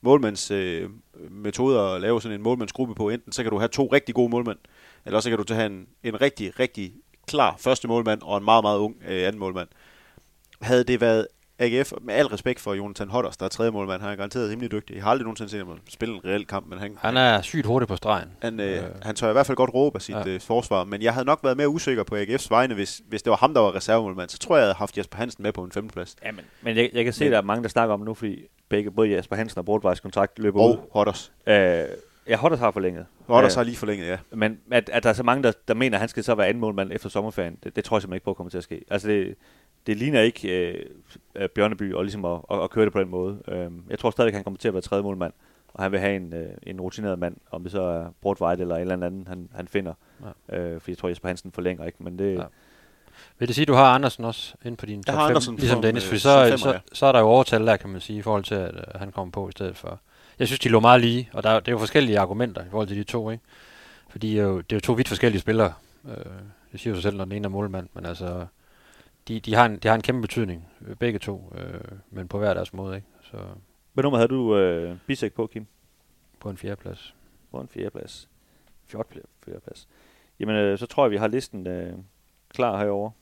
[0.00, 0.90] målmands øh,
[1.30, 3.08] metoder at lave sådan en målmandsgruppe på.
[3.08, 4.58] Enten så kan du have to rigtig gode målmænd,
[5.06, 6.92] eller også så kan du tage en, en rigtig, rigtig
[7.26, 9.68] klar første målmand og en meget, meget ung øh, anden målmand.
[10.62, 11.26] Havde det været
[11.60, 14.72] AGF, med al respekt for Jonathan Hodders, der er tredje målmand, han er garanteret rimelig
[14.72, 14.94] dygtig.
[14.96, 17.66] Jeg har aldrig nogensinde set ham spille en reel kamp, men han, Han er sygt
[17.66, 18.28] hurtig på stregen.
[18.42, 18.82] han, øh, Øh.
[19.02, 20.28] han tør i hvert fald godt råbe af sit Ja.
[20.28, 23.30] øh, forsvar, men jeg havde nok været mere usikker på AGF's vegne, hvis, hvis det
[23.30, 24.28] var ham, der var reservemålmand.
[24.28, 26.16] Så tror jeg, jeg havde haft Jesper Hansen med på en femteplads.
[26.24, 28.00] Ja, men, men jeg, jeg kan se, at Men- der er mange, der snakker om
[28.00, 30.76] det nu, fordi begge, både Jesper Hansen og Bordvejs kontrakt løber Og ud.
[30.92, 31.32] Hodders.
[31.46, 31.54] Øh,
[32.28, 33.06] ja, Hodders har forlænget.
[33.26, 34.18] Hodders Øh, har lige forlænget, ja.
[34.30, 36.46] Men at, at der er så mange, der, der mener, at han skal så være
[36.46, 38.84] anden målmand efter sommerferien, det, det tror jeg simpelthen ikke på kommer til at ske.
[38.90, 39.34] Altså det,
[39.86, 40.84] det ligner ikke øh,
[41.34, 43.38] øh, Bjørneby og ligesom at, at, at, køre det på den måde.
[43.48, 45.32] Øh, jeg tror stadig, han kommer til at være tredje målmand,
[45.74, 48.74] og han vil have en, øh, en rutineret mand, om det så er Brodvejt eller
[48.74, 49.92] en eller anden, han, han finder.
[50.50, 50.58] Ja.
[50.58, 52.34] Øh, fordi jeg tror, Jesper Hansen forlænger ikke, men det...
[52.34, 52.42] Ja.
[53.38, 55.30] Vil det sige, at du har Andersen også inde på din Jeg top har 5,
[55.30, 56.78] Andersen ligesom som, Dennis, øh, som så, femmer, så, ja.
[56.92, 59.12] så er der jo overtal der, kan man sige, i forhold til, at øh, han
[59.12, 60.00] kommer på i stedet for.
[60.38, 62.68] Jeg synes, de lå meget lige, og der, er- det er jo forskellige argumenter i
[62.70, 63.44] forhold til de to, ikke?
[64.08, 65.72] Fordi det er jo, det er jo to vidt forskellige spillere.
[66.08, 66.14] Øh,
[66.72, 68.46] det siger jo sig selv, når den ene er målmand, men altså,
[69.28, 72.38] de, de, har, en, de har en kæmpe betydning, øh, begge to, øh, men på
[72.38, 73.08] hver deres måde, ikke?
[73.22, 73.36] Så
[73.92, 75.66] Hvad nummer havde du øh, Bisek på, Kim?
[76.40, 77.14] på en fjerdeplads.
[77.50, 78.28] På en fjerdeplads.
[78.86, 79.06] Fjort
[79.44, 79.88] fjerdeplads.
[80.40, 81.92] Jamen, øh, så tror jeg, vi har listen øh,
[82.48, 83.12] klar herovre.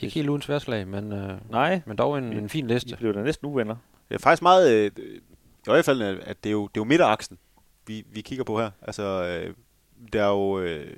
[0.00, 2.96] Ikke helt uden sværslag, men, øh, Nej, men dog en, en fin vi liste.
[2.96, 3.76] blev da næsten uvenner.
[4.08, 5.20] Det er faktisk meget, øh, i
[5.64, 7.38] hvert fald, at det er jo, det er jo midteraksen,
[7.86, 8.70] vi, vi kigger på her.
[8.82, 9.54] Altså, øh,
[10.12, 10.96] der er jo, øh,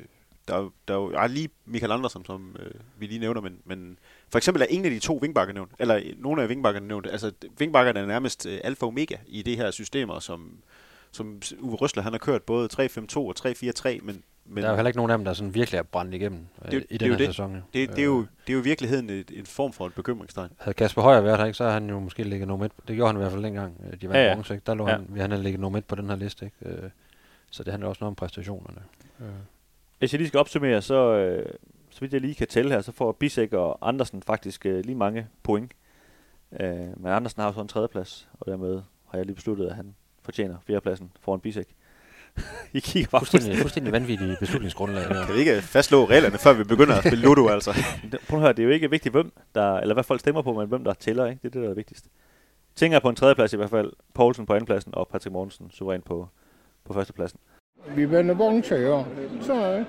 [0.51, 3.41] der, er jo- der er jo ej, lige Michael Andersen, som øh, vi lige nævner,
[3.41, 6.49] men, men for eksempel er ingen af de to vingbakker nævnt, eller øh, nogle af
[6.49, 7.07] vingbakkerne nævnt.
[7.07, 10.53] Altså, vingbakkerne er nærmest øh, alfa og omega i det her systemer, som,
[11.13, 14.77] som Uwe Røsler, han har kørt både 3-5-2 og 3-4-3, men, men Der er jo
[14.77, 17.01] heller ikke nogen af dem, der sådan virkelig er brændt igennem øh, Det- i det
[17.01, 17.27] den er jo her det.
[17.27, 17.55] sæson.
[17.75, 20.51] det, det, er jo, det er jo i virkeligheden et, en form for et bekymringstegn.
[20.59, 22.73] Havde Kasper Højer været her, ikke, så havde han jo måske ligget nummer et.
[22.89, 24.31] Det gjorde han i hvert fald dengang, øh, de var Ja, ja, ja.
[24.31, 24.35] ja.
[24.37, 24.65] bronze, ikke?
[24.67, 24.93] Der lå Ja.
[24.93, 24.97] ja.
[24.99, 26.45] han, han havde ligget nummer et på den her liste.
[26.45, 26.83] Ikke?
[26.83, 26.91] Øh,
[27.51, 28.81] Så det handler også noget om præstationerne.
[29.21, 29.27] Øh.
[30.01, 31.53] Hvis jeg lige skal opsummere, så, øh,
[31.91, 34.95] så vidt jeg lige kan tælle her, så får Bisek og Andersen faktisk øh, lige
[34.95, 35.73] mange point.
[36.61, 39.77] Øh, men Andersen har jo så en tredjeplads, og dermed har jeg lige besluttet, at
[39.77, 41.69] han fortjener fjerdepladsen foran Bisek.
[42.73, 45.03] I kigger bare Fuldstændig, fuldstændig vanvittige beslutningsgrundlag.
[45.11, 45.25] Ja.
[45.27, 47.71] Kan vi ikke fastslå reglerne, før vi begynder at spille Ludo, altså?
[48.29, 50.53] Prøv at høre, det er jo ikke vigtigt, hvem der, eller hvad folk stemmer på,
[50.53, 51.41] men hvem der tæller, ikke?
[51.43, 52.07] Det er det, der er vigtigst.
[52.75, 53.93] tænker på en tredjeplads i hvert fald.
[54.15, 56.29] Poulsen på andenpladsen og Patrick Mortensen suveræn på,
[56.85, 57.41] på førstepladsen.
[57.97, 59.05] Vi vender vogn til, ja.
[59.41, 59.87] Så er det.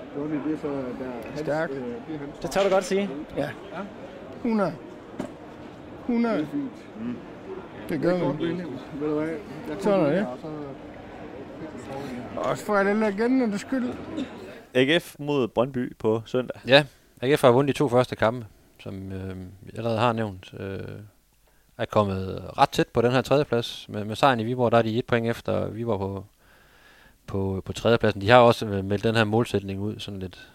[1.36, 1.72] Stærkt.
[2.42, 3.10] Det tør du godt sige.
[3.36, 3.48] Ja.
[4.36, 4.74] 100.
[6.08, 6.46] 100.
[7.88, 8.62] Det gør vi.
[9.80, 10.26] Sådan er det.
[12.36, 13.94] Også for alle legendernes skyld.
[14.74, 16.60] AGF mod Brøndby på søndag.
[16.66, 16.84] Ja,
[17.20, 18.46] AGF har vundet de to første kampe,
[18.80, 19.28] som øh,
[19.66, 20.54] jeg allerede har nævnt.
[20.58, 20.78] Øh,
[21.78, 23.86] er kommet ret tæt på den her tredjeplads.
[23.88, 26.24] Med, med sejren i Viborg, der er de et point efter Viborg på,
[27.32, 28.20] på, på tredjepladsen.
[28.20, 30.48] De har også øh, meldt den her målsætning ud, sådan lidt,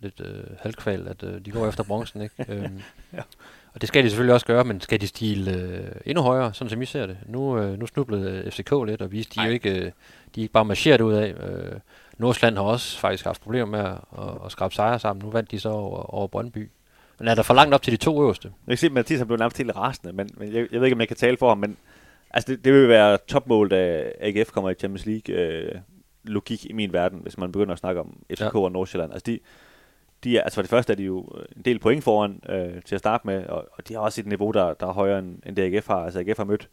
[0.00, 2.22] lidt øh, halvkval, at øh, de går efter bronzen.
[2.22, 2.34] Ikke?
[2.52, 2.80] øhm,
[3.12, 3.22] Ja.
[3.74, 6.70] Og det skal de selvfølgelig også gøre, men skal de stile øh, endnu højere, sådan
[6.70, 7.16] som I ser det?
[7.26, 9.84] Nu, øh, nu snublede FCK lidt og viste, de er jo ikke, øh,
[10.34, 11.28] de er ikke bare marcheret ud af.
[11.28, 11.78] Øh,
[12.18, 15.24] Nordsjælland har også faktisk haft problemer med at, at, at skrabe sejre sammen.
[15.24, 16.70] Nu vandt de så over, over Brøndby.
[17.18, 18.48] Men er der for langt op til de to øverste?
[18.66, 20.86] Jeg kan se, at Mathias er blevet nærmest helt rasende, men, men jeg, jeg ved
[20.86, 21.76] ikke, om jeg kan tale for ham, men
[22.30, 25.74] altså, det, det vil være topmål, da AGF kommer i Champions League øh,
[26.26, 28.44] logik i min verden, hvis man begynder at snakke om FCK ja.
[28.44, 28.58] Ja.
[28.58, 29.12] og Nordsjælland.
[29.12, 29.38] Altså, de,
[30.24, 31.20] de er, altså for det første er de jo
[31.56, 34.26] en del point foran øh, til at starte med, og, og de har også et
[34.26, 36.04] niveau, der, der er højere end, end det AGF har.
[36.04, 36.68] Altså AGF har mødt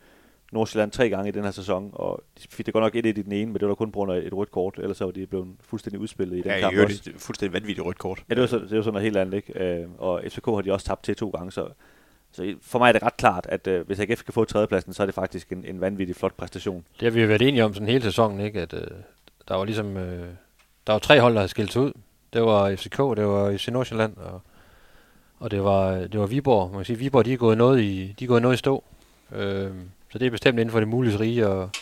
[0.51, 3.11] Nordsjælland tre gange i den her sæson, og de fik det godt nok et i
[3.11, 5.11] den ene, men det var kun på grund af et rødt kort, ellers så var
[5.11, 7.09] de blevet fuldstændig udspillet i den Ja, kamp i øvrigt også.
[7.09, 8.23] et fuldstændig vanvittigt rødt kort.
[8.29, 9.79] Ja, det var, så, det var sådan noget helt andet, ikke?
[9.81, 11.67] Øh, og FCK har de også tabt til to gange, så,
[12.31, 15.03] så for mig er det ret klart, at øh, hvis AGF kan få tredjepladsen, så
[15.03, 16.83] er det faktisk en, en vanvittig flot præstation.
[16.99, 18.61] Det har vi jo været enige om sådan hele sæsonen, ikke?
[18.61, 18.87] At øh,
[19.47, 19.97] der var ligesom...
[19.97, 20.27] Øh,
[20.87, 21.91] der var tre hold, der havde skilt sig ud.
[22.33, 24.41] Det var FCK, det var FC Nordsjælland, og,
[25.39, 26.69] og det var, det var Viborg.
[26.69, 28.83] Man kan sige, Viborg, de er gået noget i, de er gået noget i stå.
[29.31, 29.71] Øh,
[30.11, 31.79] så det er bestemt inden for det mulige rige at,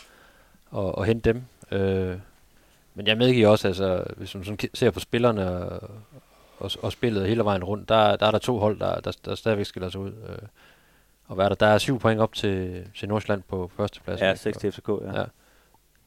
[0.76, 1.42] at, at hente dem.
[1.70, 2.16] Øh,
[2.94, 5.90] men jeg medgiver også, altså, hvis man sådan ser på spillerne og,
[6.58, 9.34] og, og spillet hele vejen rundt, der, der er der to hold, der, der, der
[9.34, 10.12] stadigvæk skiller sig ud.
[10.28, 10.48] Øh,
[11.26, 11.56] og hvad er der?
[11.56, 14.24] Der er syv point op til, til Nordsjælland på førstepladsen.
[14.24, 14.40] Ja, ikke?
[14.40, 15.20] 6 til FCK, ja.
[15.20, 15.24] Ja.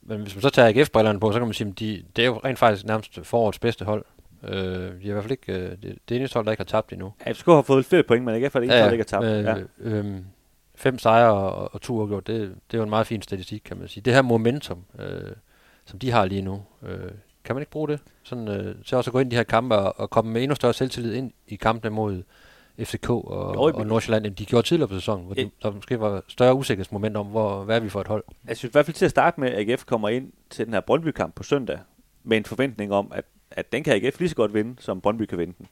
[0.05, 2.25] Men hvis man så tager AGF-brillerne på, så kan man sige, at de, det er
[2.25, 4.05] jo rent faktisk nærmest forårets bedste hold.
[4.43, 6.65] Øh, de er i hvert fald ikke øh, det, det eneste hold, der ikke har
[6.65, 7.13] tabt endnu.
[7.27, 7.31] ja.
[7.31, 9.25] FCK har fået flere point, men AGF har det ikke, ja, ikke har tabt.
[9.25, 9.55] øh, Ja.
[9.97, 10.15] øh,
[10.75, 13.77] fem sejre og, og to uafgjort, det, det er jo en meget fin statistik, kan
[13.77, 14.01] man sige.
[14.03, 15.31] Det her momentum, øh,
[15.85, 17.11] som de har lige nu, øh,
[17.43, 17.99] kan man ikke bruge det?
[18.23, 20.41] Sådan, øh, til også at gå ind i de her kampe og, og komme med
[20.43, 22.23] endnu større selvtillid ind i kampene mod
[22.79, 25.99] FCK og, Jo, og Nordsjælland, end de gjorde tidligere på sæsonen, hvor de, der måske
[25.99, 28.23] var større usikkerhedsmoment om, hvor, hvad er vi for et hold.
[28.47, 30.73] Jeg synes i hvert fald til at starte med, at AGF kommer ind til den
[30.73, 31.79] her Brøndby-kamp på søndag,
[32.23, 35.25] med en forventning om, at, at den kan AGF lige så godt vinde, som Brøndby
[35.25, 35.67] kan vinde den.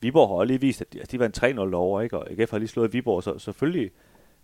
[0.00, 2.18] Viborg har lige vist, at de, at de var en 3-0 over, ikke?
[2.18, 3.90] og AGF har lige slået Viborg, så selvfølgelig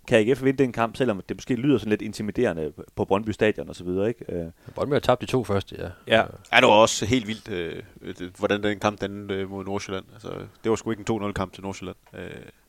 [0.09, 3.69] kan AGF vinde den kamp, selvom det måske lyder sådan lidt intimiderende på Brøndby Stadion
[3.69, 4.09] og så videre.
[4.09, 4.33] Ikke?
[4.33, 6.17] Øh, Brøndby har tabt de to første, ja.
[6.17, 6.23] Ja.
[6.53, 7.83] Ja, det var også helt vildt, øh,
[8.19, 10.05] det- hvordan den kamp den øh, mod Nordsjælland.
[10.13, 10.29] Altså,
[10.65, 11.97] det var sgu ikke en 2-0 kamp til Nordsjælland.
[12.15, 12.21] Øh,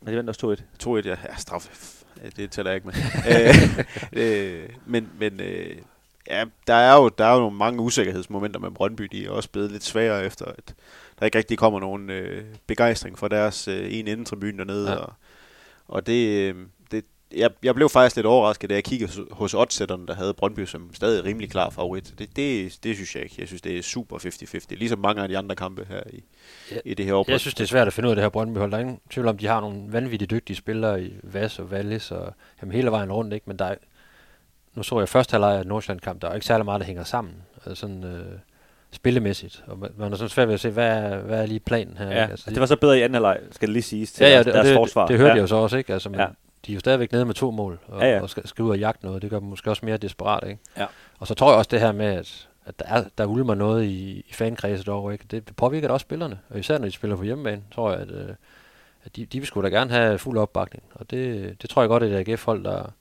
[0.02, 0.88] men de vandt også 2-1.
[0.90, 1.96] 2-1, ja, ja straf.
[2.38, 2.96] Det tæller jeg ikke med.
[4.14, 5.78] øh, øh, men men øh,
[6.28, 9.04] ja, der er jo der er jo nogle mange usikkerhedsmomenter med Brøndby.
[9.12, 10.76] De er også blevet lidt sværere efter, at
[11.20, 14.92] der ikke rigtig kommer nogen øh, begejstring fra deres øh, ene indentribune dernede.
[14.92, 14.96] Ja.
[14.98, 15.14] Og,
[15.88, 16.66] og det, øh, det
[17.36, 20.66] jeg, jeg blev faktisk lidt overrasket, da jeg kiggede hos- hos oddsætterne, der havde Brøndby
[20.66, 22.14] som stadig rimelig klar favorit.
[22.20, 23.36] Det, det, det synes jeg ikke.
[23.40, 24.66] Jeg synes, det er super 50-50.
[24.70, 26.24] Ligesom mange af de andre kampe her i,
[26.72, 26.78] Ja.
[26.86, 27.26] i det her år.
[27.28, 28.72] Jeg synes, det er svært at finde ud af det her Brøndby-hold.
[28.72, 32.12] Der er ingen tvivl om, de har nogle vanvittigt dygtige spillere i Vas og Wallis
[32.12, 33.44] og jamen, hele vejen rundt, ikke?
[33.48, 33.76] Men der er,
[34.76, 37.34] nu så jeg første halvleg af Nordsjælland-kamp, der er ikke særlig meget, der hænger sammen.
[37.56, 38.26] Altså sådan øh,
[38.92, 39.64] spillemæssigt.
[39.68, 42.06] Og man, er sådan svært ved at se, hvad er, hvad er lige planen her?
[42.06, 42.32] Ja, ikke?
[42.32, 44.34] altså, det var så bedre i anden halvleg, skal det lige siges, til ja, ja,
[44.36, 45.02] deres, det, deres det, forsvar.
[45.06, 45.36] det, det hørte ja.
[45.36, 45.94] jeg jo så også, ikke?
[45.94, 46.28] Altså, men Ja.
[46.66, 48.70] De er jo stadigvæk nede med to mål, og, Ja, ja, og skal, skal ud
[48.70, 49.22] og jagte noget.
[49.22, 50.60] Det gør dem måske også mere desperat, ikke?
[50.78, 50.86] Ja.
[51.20, 53.84] Og så tror jeg også det her med, at, at der, er, der ulmer noget
[53.84, 55.26] i, i fankredset over, ikke?
[55.32, 58.00] Det, det påvirker da også spillerne, og især når de spiller på hjemmebane, tror jeg,
[58.02, 58.30] at, øh,
[59.04, 60.84] at de, de vil sgu da gerne have fuld opbakning.
[60.92, 62.94] Og det, det tror jeg godt, at det AGF-hold, der,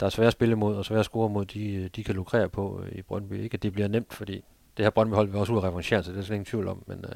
[0.00, 2.48] der er svære at spille mod, og svære at score mod, de, de kan lukrere
[2.48, 3.42] på øh, i Brøndby.
[3.42, 4.44] Ikke at det bliver nemt, fordi
[4.76, 6.82] det her Brøndby-hold vil også ud og revanchere sig, det er slet ingen tvivl om,
[6.86, 7.14] men, øh,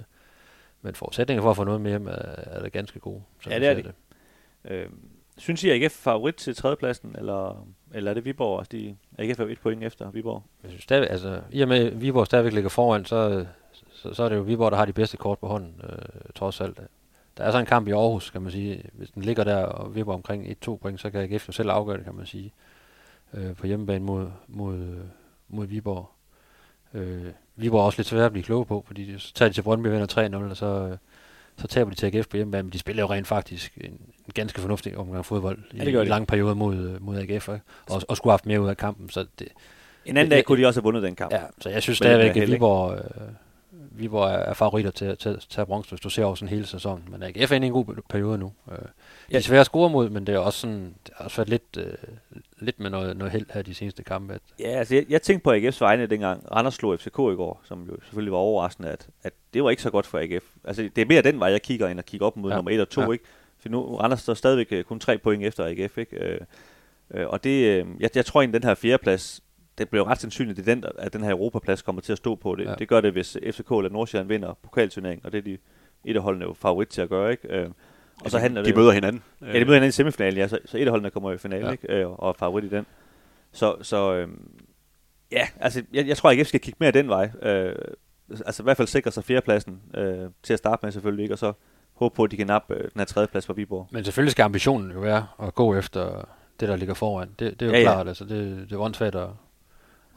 [0.82, 3.22] men forudsætningen for at få noget med hjem er, er da ganske gode.
[3.42, 4.74] som Ja, det er ser de.
[4.74, 4.88] Øh,
[5.40, 8.58] synes I, at AGF er favorit til tredjepladsen, eller, eller er det Viborg?
[8.58, 10.42] Altså, de, er jo et point efter Viborg.
[10.62, 13.46] Jeg synes stadig, altså, i og med at Viborg stadigvæk ligger foran, så,
[13.92, 15.98] så, så er det jo Viborg, der har de bedste kort på hånden, øh,
[16.34, 16.80] trods alt.
[17.36, 18.84] Der er så en kamp i Aarhus, kan man sige.
[18.92, 21.96] Hvis den ligger der og vipper omkring 1-2 point, så kan AGF jo selv afgøre
[21.96, 22.52] det, kan man sige.
[23.34, 25.04] Øh, på hjemmebane mod, mod, øh,
[25.48, 26.10] mod Viborg.
[26.94, 29.62] Øh, Viborg er også lidt svært at blive kloge på, fordi så tager de til
[29.62, 30.06] Brøndby og vinder
[30.46, 30.96] 3-0, og så, øh,
[31.60, 34.32] så taber de til AGF på hjemmebane, men de spiller jo rent faktisk en, en
[34.34, 36.08] ganske fornuftig omgang fodbold i, Ja, det gør i de.
[36.10, 37.60] lange perioder mod, øh, mod AGF, ikke?
[37.88, 39.48] og, og skulle have haft mere ud af kampen, så det,
[40.06, 41.32] En anden Det- dag kunne de også have vundet den kamp.
[41.32, 42.48] Ja, så jeg synes det stadigvæk, at?
[42.50, 43.00] Viborg, øh,
[44.00, 46.66] Viborg er, er favoritter til, til at tage bronze, hvis du ser over sådan hele
[46.66, 47.04] sæsonen.
[47.10, 48.52] Men AGF er inde i en god periode nu.
[48.72, 48.78] Øh,
[49.30, 51.48] de er svære at score mod, men det er også sådan, det har også været
[51.48, 51.92] lidt, øh,
[52.58, 54.34] lidt med noget, noget held her de seneste kampe.
[54.34, 57.60] At, Ja, altså jeg, jeg tænkte på AGF's vegne, dengang Randers slog FCK i går,
[57.64, 60.44] som jo selvfølgelig var overraskende, at, at det var ikke så godt for AGF.
[60.64, 62.56] Altså det er mere den vej, jeg kigger ind og kigger op mod Ja.
[62.56, 63.06] nummer 1 og 2, Ja.
[63.06, 63.12] ja.
[63.12, 63.24] ikke?
[63.58, 66.16] For nu Randers står stadigvæk øh, kun tre point efter AGF, ikke?
[66.16, 66.40] Øh,
[67.10, 69.40] øh, og det, øh, jeg, jeg tror egentlig, den her fjerdeplads,
[69.78, 72.34] det bliver ret sandsynligt, det er den, at den her Europaplads kommer til at stå
[72.34, 72.54] på.
[72.54, 72.70] Det, Ja.
[72.70, 72.74] ja.
[72.76, 75.58] det gør det, hvis FCK eller Nordsjælland vinder pokalturneringen, og det er de
[76.04, 77.48] et af holdene jo favorit til at gøre, ikke?
[77.56, 77.70] Øh,
[78.24, 79.22] og så handler de det jo- møder hinanden.
[79.40, 81.62] Ja, de møder hinanden i semifinalen, ja, så, så et af holdene kommer i finalen,
[81.64, 81.68] Ja.
[81.68, 81.72] ja.
[81.72, 81.92] ikke?
[82.00, 82.86] Øh, og er favorit i den.
[83.52, 84.50] Så, så øhm,
[85.32, 87.30] ja, altså, jeg, jeg tror ikke, jeg skal kigge mere den vej.
[87.42, 87.74] Øh,
[88.46, 91.34] altså i hvert fald sikre sig fjerdepladsen øh, til at starte med selvfølgelig, ikke?
[91.34, 91.52] Og så
[91.94, 93.88] håbe på, at de kan nappe øh, den her tredjeplads for Viborg.
[93.90, 96.24] men selvfølgelig skal ambitionen jo være at gå efter
[96.60, 97.28] det, der ligger foran.
[97.38, 97.94] Det, det er jo Ja, ja, ja.
[97.94, 99.28] klart, altså det, det er åndssvagt at,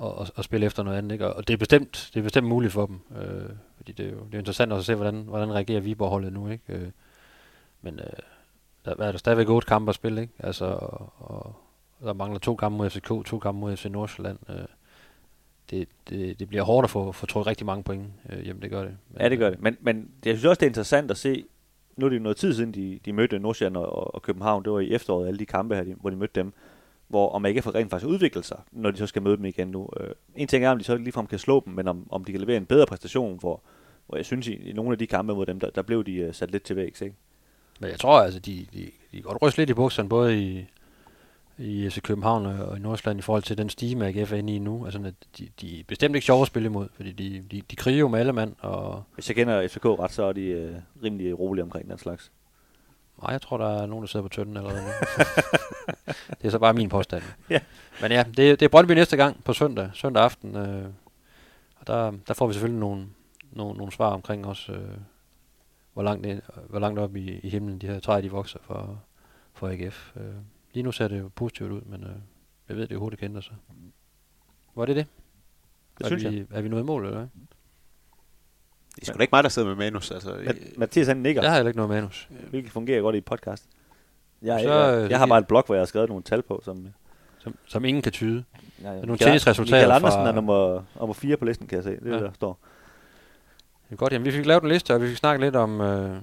[0.01, 1.11] at, at, at, spille efter noget andet.
[1.11, 1.33] Ikke?
[1.33, 2.99] Og det er bestemt, det er bestemt muligt for dem.
[3.17, 6.33] Øh, fordi det er jo det er interessant også at se, hvordan, hvordan reagerer Viborg-holdet
[6.33, 6.49] nu.
[6.49, 6.63] Ikke?
[6.73, 6.89] Øh,
[7.81, 8.05] men øh,
[8.85, 10.33] der, hvad er der stadigvæk otte kampe at spille, ikke?
[10.39, 11.55] Altså, og, og
[12.03, 14.37] der mangler to kampe mod FCK, to kampe mod FC Nordsjælland.
[14.49, 14.65] Øh,
[15.69, 18.69] det, det, det bliver hårdt at få, få trukket rigtig mange point øh, hjem, det
[18.69, 18.97] gør det.
[19.09, 19.61] Men, Ja, det gør det.
[19.61, 21.45] Men, men jeg synes også, det er interessant at se,
[21.97, 24.71] nu er det jo noget tid siden, de, de mødte Nordsjælland og, og København, det
[24.71, 26.53] var i efteråret, alle de kampe her, de, hvor de mødte dem,
[27.13, 29.89] hvor om AGF rent faktisk udviklet sig, når de så skal møde dem igen nu.
[29.99, 32.31] Øh, en ting er, om de så ligefrem kan slå dem, men om, om de
[32.31, 33.61] kan levere en bedre præstation, hvor,
[34.07, 36.27] hvor jeg synes, i, i nogle af de kampe mod dem, der, der blev de
[36.27, 37.15] uh, sat lidt til vægs, ikke?
[37.79, 40.65] Men jeg tror altså, de, de, de kan godt ryste lidt i bukserne, både i,
[41.57, 44.59] i FC København og, i Nordsjælland i forhold til den stime, AGF er inde i
[44.59, 44.85] nu.
[44.85, 47.99] Altså, de, de er bestemt ikke sjove at spille imod, fordi de, de, de kriger
[47.99, 51.39] jo med alle mand, og Hvis jeg kender FCK ret, så er de uh, rimelig
[51.39, 52.31] rolige omkring den slags.
[53.21, 54.87] Nej, jeg tror, der er nogen, der sidder på tønden allerede nu.
[56.41, 57.23] det er så bare min påstand.
[57.49, 57.59] Ja.
[58.01, 60.85] Men ja, det, det er Brøndby næste gang på søndag, søndag aften, øh,
[61.75, 63.07] og der, der får vi selvfølgelig nogle,
[63.51, 64.97] nogle, nogle svar omkring også, øh,
[65.93, 69.01] hvor langt, det, hvor langt op i, i himlen de her træer, de vokser for,
[69.53, 70.11] for AGF.
[70.15, 70.33] Øh,
[70.73, 72.15] lige nu ser det jo positivt ud, men øh,
[72.69, 73.55] jeg ved, det jo hurtigt kan ændre sig.
[74.75, 75.07] Var det det?
[75.97, 76.45] Det er synes vi, jeg.
[76.51, 77.27] Er vi nået i mål, eller hvad?
[78.95, 80.11] Det er sgu da ikke mig, der sidder med manus.
[80.11, 82.29] Altså, Ma- Mathias han nikker, Jeg har heller ikke noget manus.
[82.49, 83.65] hvilket fungerer godt i et podcast.
[84.41, 86.41] Jeg, Så, jeg, øh, jeg har bare et blog, hvor jeg har skrevet nogle tal
[86.41, 86.87] på, som...
[87.39, 88.43] Som, som ingen kan tyde.
[88.81, 89.01] Ja, ja.
[89.01, 91.89] nogle tennisresultater Michael Andersen fra- er nummer, nummer 4 på listen, kan jeg se.
[91.89, 92.15] Det er Ja.
[92.17, 92.23] ja.
[92.23, 92.59] der står.
[93.89, 95.81] Det er godt, jamen vi fik lavet en liste, og vi fik snakket lidt om,
[95.81, 96.17] øh,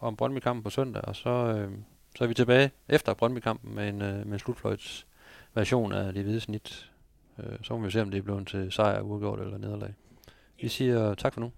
[0.00, 1.70] om Brøndby-kampen på søndag, og så, øh,
[2.16, 5.06] så er vi tilbage efter Brøndby-kampen med en, øh, med en slutfløjts
[5.54, 6.90] version af det hvide snit.
[7.38, 9.94] Øh, så må vi se, om det er blevet til sejr, uafgjort eller nederlag.
[10.60, 11.50] Vi siger tak for nu.